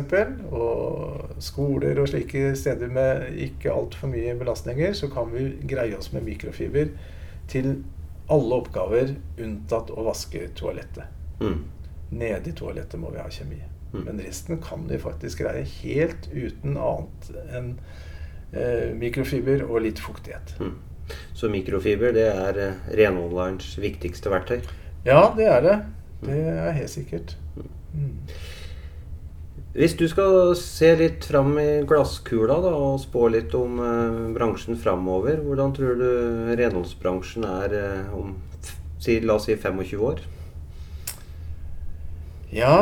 og 0.55 1.33
skoler 1.43 1.99
og 1.99 2.07
slike 2.07 2.53
steder 2.55 2.93
med 2.95 3.35
ikke 3.43 3.73
altfor 3.75 4.07
mye 4.07 4.38
belastninger, 4.39 4.95
så 4.95 5.11
kan 5.11 5.27
vi 5.33 5.49
greie 5.67 5.99
oss 5.99 6.13
med 6.15 6.23
mikrofiber 6.29 6.93
til 7.51 7.84
alle 8.31 8.58
oppgaver 8.58 9.15
unntatt 9.38 9.91
å 9.93 10.05
vaske 10.08 10.47
toalettet. 10.58 11.05
Mm. 11.41 11.62
Nede 12.15 12.49
i 12.49 12.55
toalettet 12.58 12.99
må 13.01 13.12
vi 13.13 13.21
ha 13.21 13.29
kjemi. 13.29 13.62
Mm. 13.93 14.01
Men 14.08 14.21
resten 14.25 14.62
kan 14.63 14.88
vi 14.89 14.99
faktisk 15.01 15.43
greie 15.43 15.63
helt 15.81 16.27
uten 16.34 16.77
annet 16.77 17.29
enn 17.53 17.69
eh, 18.51 18.91
mikrofiber 18.97 19.65
og 19.67 19.84
litt 19.86 20.01
fuktighet. 20.03 20.55
Mm. 20.60 20.75
Så 21.38 21.49
mikrofiber 21.53 22.15
det 22.15 22.27
er 22.31 22.62
eh, 22.62 22.84
renholderens 22.97 23.75
viktigste 23.81 24.34
verktøy? 24.34 24.60
Ja, 25.05 25.29
det 25.38 25.49
er 25.51 25.65
det. 25.65 25.79
Det 26.25 26.41
er 26.49 26.71
helt 26.79 26.93
sikkert. 26.93 27.36
Mm. 27.93 28.17
Hvis 29.75 29.97
du 29.99 30.05
skal 30.07 30.53
se 30.55 30.93
litt 30.95 31.25
fram 31.27 31.57
i 31.59 31.81
glasskula 31.88 32.61
da, 32.63 32.69
og 32.71 33.01
spå 33.01 33.25
litt 33.33 33.51
om 33.59 33.81
eh, 33.83 34.21
bransjen 34.31 34.77
framover, 34.79 35.41
hvordan 35.43 35.73
tror 35.75 35.97
du 35.99 36.05
renholdsbransjen 36.55 37.43
er 37.49 37.75
eh, 37.75 38.13
om 38.15 38.38
si, 39.03 39.17
la 39.19 39.35
oss 39.35 39.49
si 39.49 39.57
25 39.59 39.99
år? 39.99 40.23
Ja, 42.55 42.77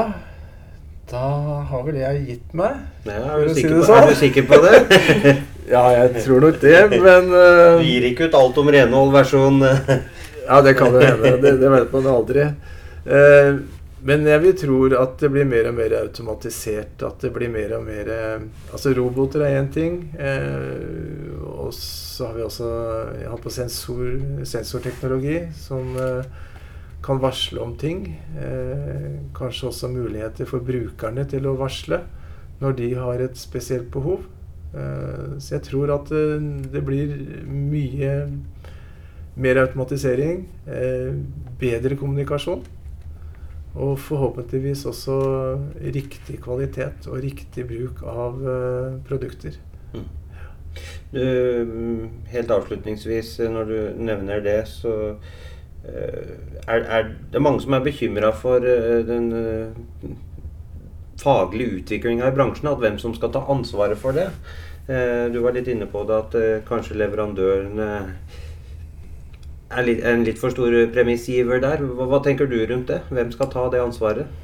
da 1.09 1.25
har 1.71 1.81
vel 1.87 1.97
jeg 1.97 2.21
gitt 2.27 2.53
meg. 2.61 2.77
Ja, 3.09 3.25
er, 3.39 3.47
du 3.49 3.57
si 3.57 3.65
på, 3.65 3.81
sånn. 3.89 3.97
er, 3.97 4.13
du 4.13 4.21
sikker 4.21 4.45
på 4.53 4.61
det? 4.61 4.77
ja, 5.73 5.83
jeg 5.97 6.25
tror 6.27 6.45
nok 6.45 6.61
det, 6.61 6.79
men 6.93 7.33
uh, 7.33 7.81
Du 7.81 7.87
gir 7.89 8.05
ikke 8.11 8.29
ut 8.29 8.37
alt 8.37 8.61
om 8.61 8.69
renhold 8.77 9.15
versjon. 9.17 9.63
Ja, 10.43 10.61
det 10.61 10.77
kan 10.77 10.93
jo 10.93 11.01
hende. 11.01 11.39
Det, 11.41 11.57
det, 11.57 11.73
vet 11.73 11.93
man 11.97 12.13
aldri. 12.19 12.51
Uh, 13.07 13.63
men 14.03 14.27
jeg 14.27 14.41
vil 14.43 14.55
tro 14.59 14.77
at 14.99 15.17
det 15.21 15.29
blir 15.31 15.47
mer 15.47 15.69
og 15.69 15.77
mer 15.77 15.95
automatisert. 16.01 17.01
At 17.07 17.23
det 17.23 17.31
blir 17.35 17.51
mer 17.51 17.77
og 17.77 17.85
mer 17.87 18.09
Altså, 18.73 18.93
roboter 18.97 19.45
er 19.45 19.61
én 19.61 19.71
ting. 19.71 20.09
og 21.43 21.73
så 21.73 22.27
har 22.27 22.33
vi 22.35 22.43
også 22.43 22.67
jeg 23.21 23.29
har 23.29 23.37
på 23.37 23.49
sensor, 23.49 24.19
sensorteknologi 24.43 25.37
som 25.55 25.95
kan 27.03 27.19
varsle 27.21 27.61
om 27.61 27.75
ting. 27.77 28.05
Eh, 28.39 29.19
kanskje 29.35 29.67
også 29.67 29.91
muligheter 29.91 30.47
for 30.49 30.63
brukerne 30.63 31.25
til 31.29 31.47
å 31.47 31.57
varsle 31.59 32.01
når 32.61 32.77
de 32.79 32.93
har 32.95 33.23
et 33.23 33.37
spesielt 33.37 33.89
behov. 33.91 34.23
Eh, 34.73 35.35
så 35.39 35.57
jeg 35.57 35.65
tror 35.69 35.93
at 35.97 36.09
det, 36.09 36.23
eh, 36.35 36.71
det 36.73 36.83
blir 36.85 37.11
mye 37.47 38.13
mer 39.35 39.59
automatisering, 39.65 40.47
eh, 40.67 41.13
bedre 41.59 41.97
kommunikasjon. 41.97 42.63
Og 43.73 43.95
forhåpentligvis 43.99 44.85
også 44.85 45.15
riktig 45.95 46.37
kvalitet 46.43 47.07
og 47.09 47.23
riktig 47.23 47.65
bruk 47.69 48.03
av 48.05 48.43
eh, 48.45 48.99
produkter. 49.07 49.57
Mm. 49.93 50.11
Du, 51.13 51.23
helt 52.33 52.51
avslutningsvis, 52.51 53.39
når 53.49 53.69
du 53.69 54.05
nevner 54.05 54.45
det, 54.45 54.59
så 54.69 54.93
Eh, 55.83 56.35
er, 56.67 56.79
er, 56.79 57.09
det 57.33 57.41
mange 57.41 57.59
som 57.61 57.75
er 57.75 57.83
bekymra 57.83 58.29
for 58.39 58.63
eh, 58.63 59.01
den 59.03 59.25
eh, 59.35 60.13
faglige 61.19 61.79
utviklinga 61.79 62.29
i 62.29 62.35
bransjen. 62.35 62.69
At 62.71 62.79
hvem 62.79 62.99
som 63.01 63.15
skal 63.15 63.33
ta 63.33 63.43
ansvaret 63.51 63.99
for 63.99 64.15
det. 64.15 64.29
Du 64.83 65.37
var 65.39 65.53
litt 65.55 65.69
inne 65.71 65.85
på 65.87 66.01
det 66.03 66.15
at 66.17 66.33
kanskje 66.67 66.97
leverandørene 66.99 67.85
er 69.73 70.13
en 70.13 70.23
litt 70.27 70.39
for 70.41 70.53
stor 70.53 70.75
premissgiver 70.93 71.61
der. 71.63 71.83
Hva, 71.83 72.07
hva, 72.11 72.21
tenker 72.23 72.49
du 72.49 72.57
rundt 72.69 72.89
det? 72.91 73.01
Hvem 73.09 73.31
skal 73.35 73.51
ta 73.53 73.67
det 73.73 73.83
ansvaret? 73.83 74.41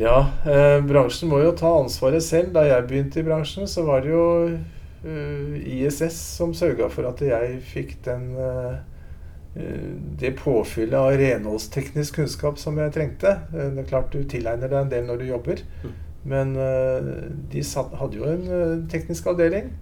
Ja, 0.00 0.30
eh, 0.48 0.78
bransjen 0.86 1.28
må 1.28 1.42
jo 1.44 1.54
ta 1.56 1.72
ansvaret 1.80 2.24
selv. 2.24 2.54
Da 2.56 2.64
jeg 2.68 2.86
begynte 2.88 3.20
i 3.20 3.26
bransjen, 3.26 3.68
så 3.68 3.84
var 3.88 4.04
det 4.04 4.14
jo 4.14 4.26
eh, 4.48 5.58
ISS 5.80 6.16
som 6.38 6.54
sørga 6.56 6.88
for 6.92 7.10
at 7.10 7.20
jeg 7.24 7.58
fikk 7.72 7.98
den 8.06 8.30
eh, 8.38 8.78
Eh, 9.54 9.94
det 10.18 10.30
påfyllet 10.38 10.94
av 10.94 11.16
renholdsteknisk 11.18 12.20
kunnskap 12.20 12.58
som 12.58 12.78
jeg 12.78 12.94
trengte. 12.94 13.34
Det 13.50 13.82
er 13.82 13.88
klart 13.88 14.12
Du 14.12 14.22
tilegner 14.22 14.70
deg 14.70 14.84
en 14.84 14.92
del 14.92 15.08
når 15.08 15.22
du 15.22 15.26
jobber, 15.26 15.62
mm. 15.82 15.94
men 16.30 16.52
de 17.50 17.64
satt, 17.66 17.94
hadde 17.98 18.20
jo 18.20 18.28
en 18.28 18.84
teknisk 18.90 19.26
avdeling 19.32 19.72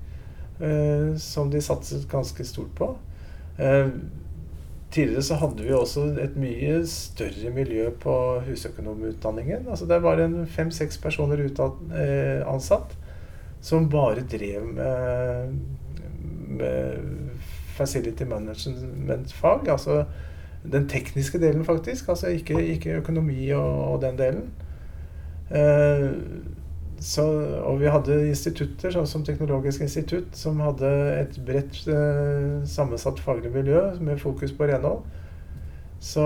som 1.20 1.50
de 1.52 1.60
satset 1.62 2.08
ganske 2.10 2.44
stort 2.46 2.72
på. 2.78 2.88
Tidligere 4.90 5.22
så 5.22 5.36
hadde 5.36 5.64
vi 5.66 5.72
også 5.76 6.06
et 6.22 6.36
mye 6.40 6.78
større 6.88 7.50
miljø 7.52 7.90
på 8.00 8.14
husøkonomutdanningen. 8.46 9.66
Altså 9.68 9.86
det 9.86 10.00
var 10.02 10.22
en 10.22 10.46
fem-seks 10.48 10.96
personer 11.02 11.42
ansatt 12.48 12.96
som 13.60 13.90
bare 13.90 14.24
drev 14.30 14.64
med, 14.64 15.52
med 16.48 16.96
facility 17.76 18.24
management-fag. 18.24 19.68
Altså 19.68 20.04
den 20.72 20.88
tekniske 20.88 21.40
delen, 21.40 21.64
faktisk. 21.64 22.08
Altså 22.08 22.26
ikke, 22.26 22.66
ikke 22.66 22.90
økonomi 22.90 23.50
og, 23.50 23.92
og, 23.92 24.02
den 24.02 24.18
delen. 24.18 24.52
Eh, 25.50 26.10
så, 26.98 27.24
og 27.62 27.78
vi 27.82 27.90
hadde 27.90 28.16
institutter, 28.26 28.92
sånn 28.94 29.06
som 29.06 29.24
Teknologisk 29.26 29.84
institutt, 29.86 30.32
som 30.36 30.58
hadde 30.64 30.90
et 31.14 31.36
bredt 31.46 31.84
eh, 31.90 32.62
sammensatt 32.66 33.20
faglig 33.22 33.52
miljø 33.54 33.82
med 34.02 34.18
fokus 34.22 34.54
på 34.54 34.66
renhold. 34.70 35.04
Så, 36.02 36.24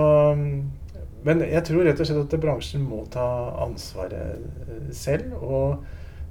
men 1.25 1.43
jeg 1.45 1.65
tror 1.65 1.85
rett 1.85 2.01
og 2.01 2.09
slett 2.09 2.25
at 2.25 2.41
bransjen 2.41 2.85
må 2.85 3.03
ta 3.13 3.27
ansvaret 3.65 4.41
eh, 4.67 4.89
selv. 4.93 5.37
og 5.41 5.83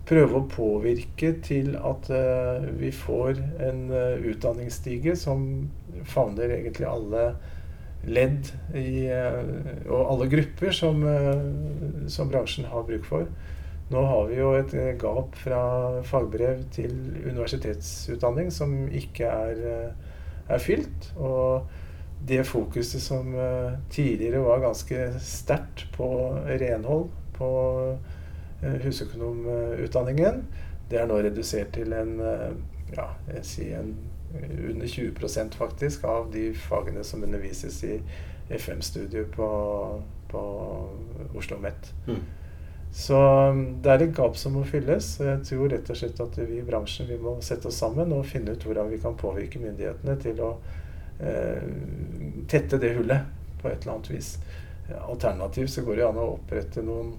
prøve 0.08 0.38
å 0.38 0.48
påvirke 0.50 1.32
til 1.46 1.76
at 1.78 2.10
uh, 2.10 2.64
vi 2.78 2.90
får 2.94 3.38
en 3.62 3.84
uh, 3.92 4.18
utdanningsstige 4.32 5.14
som 5.18 5.44
favner 6.08 6.56
egentlig 6.56 6.88
alle 6.90 7.28
ledd 8.02 8.50
i, 8.74 9.06
uh, 9.06 9.38
og 9.86 10.00
alle 10.00 10.30
grupper 10.32 10.74
som, 10.74 11.04
som, 12.10 12.30
bransjen 12.32 12.66
har 12.72 12.88
bruk 12.88 13.06
for. 13.06 13.28
Nå 13.92 14.02
har 14.08 14.26
vi 14.30 14.40
jo 14.40 14.54
et 14.56 14.72
gap 15.00 15.36
fra 15.36 15.62
fagbrev 16.08 16.64
til 16.72 16.94
universitetsutdanning 17.26 18.48
som 18.54 18.74
ikke 18.88 19.28
er, 19.28 19.62
er 20.48 20.62
fylt. 20.62 21.10
Og 21.20 21.68
det 22.28 22.44
fokuset 22.46 23.02
som 23.02 23.34
tidligere 23.92 24.40
var 24.44 24.62
ganske 24.62 25.10
sterkt 25.20 25.88
på 25.96 26.08
renhold, 26.46 27.10
på 27.36 27.50
Eh, 28.62 28.80
husøkonomutdanningen. 28.84 30.46
Det 30.90 31.00
er 31.00 31.06
nå 31.10 31.16
redusert 31.18 31.72
til 31.74 31.92
en, 31.92 32.20
eh, 32.20 32.52
ja, 32.96 33.08
jeg 33.34 33.44
sier 33.44 33.80
en 33.80 33.96
under 34.70 34.86
20% 34.86 35.54
faktisk 35.54 36.04
av 36.04 36.30
de 36.32 36.54
fagene 36.54 37.02
som 37.04 37.22
undervises 37.22 37.82
i 37.84 37.98
FM-studiet 38.48 39.34
på, 39.34 39.48
på 40.28 40.42
Oslo 41.34 41.38
OsloMet. 41.38 41.90
Mm. 42.06 42.22
Så 42.92 43.16
um, 43.48 43.62
det 43.82 43.88
er 43.90 44.04
et 44.04 44.14
gap 44.16 44.36
som 44.36 44.56
må 44.58 44.66
fylles. 44.68 45.14
og 45.20 45.30
Jeg 45.30 45.44
tror 45.48 45.72
rett 45.72 45.90
og 45.90 45.98
slett 45.98 46.20
at 46.20 46.38
vi 46.42 46.60
i 46.60 46.66
bransjen 46.66 47.08
vi 47.08 47.16
må 47.20 47.38
sette 47.44 47.70
oss 47.70 47.80
sammen 47.80 48.12
og 48.12 48.28
finne 48.28 48.52
ut 48.52 48.66
hvordan 48.68 48.92
vi 48.92 49.00
kan 49.00 49.16
påvirke 49.18 49.62
myndighetene 49.62 50.16
til 50.20 50.42
å 50.44 50.50
eh, 51.24 51.64
tette 52.52 52.80
det 52.82 52.92
hullet 52.98 53.30
på 53.62 53.70
et 53.70 53.80
eller 53.80 53.94
annet 53.94 54.12
vis. 54.12 54.34
Alternativt 55.00 55.72
så 55.72 55.86
går 55.86 55.98
det 55.98 56.08
an 56.10 56.20
å 56.20 56.32
opprette 56.34 56.84
noen 56.84 57.14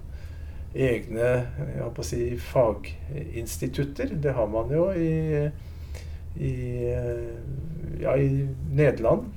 egne 0.74 1.28
jeg 1.74 1.86
å 1.86 2.06
si, 2.06 2.22
faginstitutter. 2.38 4.14
Det 4.14 4.34
har 4.34 4.46
man 4.50 4.70
jo 4.74 4.88
i, 4.94 5.46
i, 6.38 6.54
ja, 8.02 8.14
i 8.14 8.44
Nederland. 8.70 9.30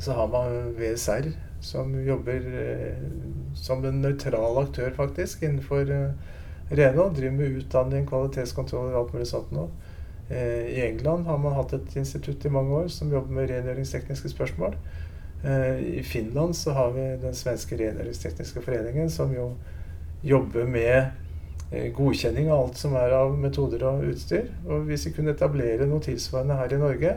Så 0.00 0.14
har 0.16 0.30
man 0.32 0.74
VSR, 0.78 1.30
som 1.60 2.06
jobber 2.06 2.40
eh, 2.62 2.96
som 3.54 3.84
en 3.84 4.02
nøytral 4.02 4.58
aktør, 4.62 4.90
faktisk, 4.96 5.42
innenfor 5.42 5.90
eh, 5.92 6.34
renhold. 6.70 7.14
Driver 7.16 7.36
med 7.36 7.60
utdanning, 7.60 8.06
kvalitetskontroll 8.08 8.90
og 8.92 8.98
alt 9.02 9.14
mulig 9.14 9.28
sånt 9.30 9.52
nå. 9.54 9.68
Eh, 10.30 10.66
I 10.76 10.82
England 10.88 11.28
har 11.28 11.40
man 11.42 11.56
hatt 11.58 11.74
et 11.76 11.96
institutt 12.00 12.44
i 12.46 12.52
mange 12.52 12.82
år 12.82 12.90
som 12.92 13.12
jobber 13.12 13.40
med 13.40 13.50
rengjøringstekniske 13.52 14.34
spørsmål. 14.34 14.76
I 15.40 16.02
Finland 16.04 16.52
så 16.52 16.74
har 16.76 16.90
vi 16.92 17.00
den 17.16 17.32
svenske 17.32 17.72
rengjøringstekniske 17.80 18.60
foreningen, 18.60 19.06
som 19.08 19.30
jo 19.32 19.54
jobber 20.20 20.66
med 20.68 21.86
godkjenning 21.96 22.50
av 22.50 22.66
alt 22.66 22.76
som 22.76 22.92
er 23.00 23.14
av 23.16 23.32
metoder 23.40 23.86
og 23.88 24.04
utstyr. 24.10 24.50
Og 24.68 24.84
hvis 24.90 25.06
vi 25.08 25.14
kunne 25.16 25.32
etablere 25.32 25.86
noe 25.88 26.04
tilsvarende 26.04 26.58
her 26.60 26.74
i 26.76 26.80
Norge, 26.82 27.14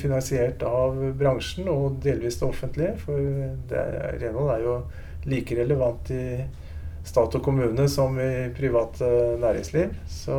finansiert 0.00 0.62
av 0.66 0.98
bransjen 1.18 1.68
og 1.72 1.98
delvis 2.04 2.38
det 2.40 2.48
offentlige, 2.48 2.94
for 3.02 3.16
det, 3.70 3.82
renhold 4.22 4.52
er 4.54 4.60
jo 4.64 4.76
like 5.28 5.56
relevant 5.56 6.10
i 6.14 6.24
stat 7.04 7.36
og 7.36 7.42
kommune 7.44 7.88
som 7.92 8.16
i 8.20 8.48
privat 8.56 9.00
næringsliv, 9.40 9.88
så, 10.08 10.38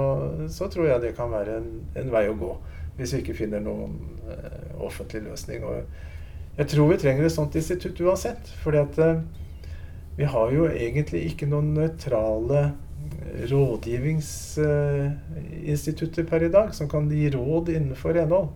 så, 0.50 0.68
tror 0.72 0.86
jeg 0.90 1.02
det 1.04 1.18
kan 1.18 1.32
være 1.32 1.58
en, 1.60 1.70
en, 1.96 2.12
vei 2.14 2.28
å 2.30 2.40
gå. 2.40 2.52
Hvis 2.98 3.14
vi 3.14 3.20
ikke 3.22 3.40
finner 3.42 3.60
noen 3.60 3.92
eh, 4.32 4.72
offentlig 4.80 5.22
løsning. 5.26 5.64
Og 5.68 5.74
jeg 6.58 6.68
tror 6.72 6.88
vi 6.94 7.02
trenger 7.02 7.24
et 7.28 7.36
sånt 7.36 7.56
institutt 7.60 8.02
uansett. 8.02 8.44
fordi 8.64 8.78
at 8.80 8.98
eh, 9.04 9.20
vi 10.16 10.24
har 10.32 10.48
jo 10.56 10.64
egentlig 10.72 11.22
ikke 11.30 11.50
noen 11.52 11.74
nøytrale 11.76 12.62
rådgivningsinstitutter 13.52 16.24
per 16.30 16.42
i 16.48 16.54
dag 16.54 16.72
som 16.74 16.90
kan 16.90 17.12
gi 17.12 17.30
råd 17.34 17.70
innenfor 17.74 18.14
renhold. 18.16 18.50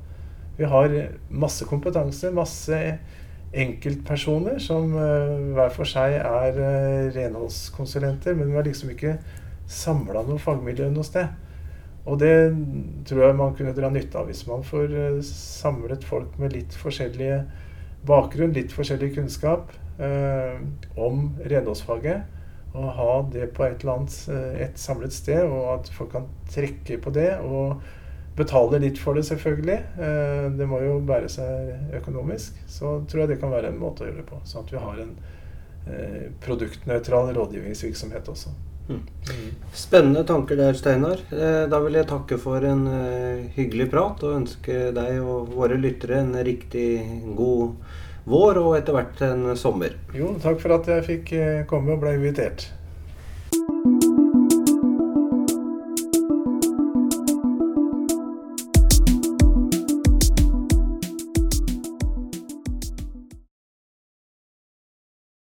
Vi 0.60 0.67
har 0.67 0.93
masse 1.32 1.63
kompetanse, 1.65 2.34
masse 2.36 2.78
enkeltpersoner 3.56 4.60
som 4.62 4.91
uh, 4.93 5.54
hver 5.56 5.72
for 5.74 5.88
seg 5.89 6.17
er 6.19 6.58
uh, 6.60 7.10
renholdskonsulenter, 7.15 8.36
men 8.38 8.52
vi 8.52 8.58
har 8.60 8.67
liksom 8.67 8.91
ikke 8.93 9.15
samla 9.69 10.26
noe 10.28 10.41
fagmiljø 10.41 10.89
noe 10.93 11.08
sted. 11.08 11.32
Og 12.10 12.19
det 12.22 12.34
tror 13.08 13.24
jeg 13.24 13.38
man 13.38 13.56
kunne 13.58 13.76
dra 13.78 13.89
nytte 13.93 14.17
av 14.19 14.30
hvis 14.30 14.45
man 14.50 14.65
får 14.67 14.91
uh, 14.91 15.22
samlet 15.26 16.04
folk 16.08 16.36
med 16.41 16.58
litt 16.58 16.76
forskjellige 16.78 17.39
bakgrunn, 18.10 18.56
litt 18.56 18.76
forskjellig 18.76 19.13
kunnskap 19.17 19.74
om 20.00 21.26
renholdsfaget. 21.43 22.36
Og 22.72 22.86
ha 22.95 23.15
det 23.34 23.50
på 23.52 23.65
et 23.65 23.82
eller 23.82 23.98
annet 23.98 24.62
et 24.63 24.80
samlet 24.80 25.12
sted, 25.12 25.41
og 25.43 25.65
at 25.74 25.89
folk 25.91 26.13
kan 26.13 26.30
trekke 26.48 26.95
på 27.04 27.12
det. 27.12 27.34
og 27.43 27.82
betaler 28.39 28.82
litt 28.84 28.99
for 29.02 29.17
det, 29.17 29.25
selvfølgelig. 29.28 29.78
Eh, 29.99 30.47
det 30.58 30.67
må 30.69 30.80
jo 30.84 30.97
bære 31.06 31.30
seg 31.32 31.93
økonomisk. 31.99 32.58
Så 32.69 32.99
tror 33.10 33.23
jeg 33.23 33.34
det 33.34 33.41
kan 33.43 33.54
være 33.54 33.73
en 33.73 33.82
måte 33.82 34.06
å 34.06 34.10
gjøre 34.10 34.21
det 34.21 34.30
på. 34.30 34.39
Sånn 34.47 34.65
at 34.65 34.73
vi 34.73 34.82
har 34.82 35.04
en 35.04 35.13
eh, 35.86 36.25
produktnøytral 36.43 37.34
rådgivningsvirksomhet 37.38 38.34
også. 38.34 38.56
Mm. 38.89 39.04
Spennende 39.78 40.23
tanker 40.25 40.58
der, 40.58 40.78
Steinar. 40.78 41.21
Eh, 41.30 41.63
da 41.69 41.82
vil 41.84 41.99
jeg 41.99 42.10
takke 42.10 42.39
for 42.41 42.65
en 42.65 42.88
hyggelig 43.56 43.91
prat 43.93 44.25
og 44.25 44.39
ønske 44.41 44.89
deg 44.95 45.21
og 45.21 45.54
våre 45.54 45.78
lyttere 45.78 46.23
en 46.23 46.34
riktig 46.45 46.89
god 47.38 47.78
vår 48.30 48.60
og 48.62 48.73
etter 48.78 48.97
hvert 48.97 49.23
en 49.25 49.47
sommer. 49.58 49.95
Jo, 50.17 50.34
takk 50.41 50.60
for 50.62 50.80
at 50.80 50.89
jeg 50.89 51.08
fikk 51.08 51.34
komme 51.69 51.95
og 51.95 52.04
ble 52.04 52.17
invitert. 52.17 52.69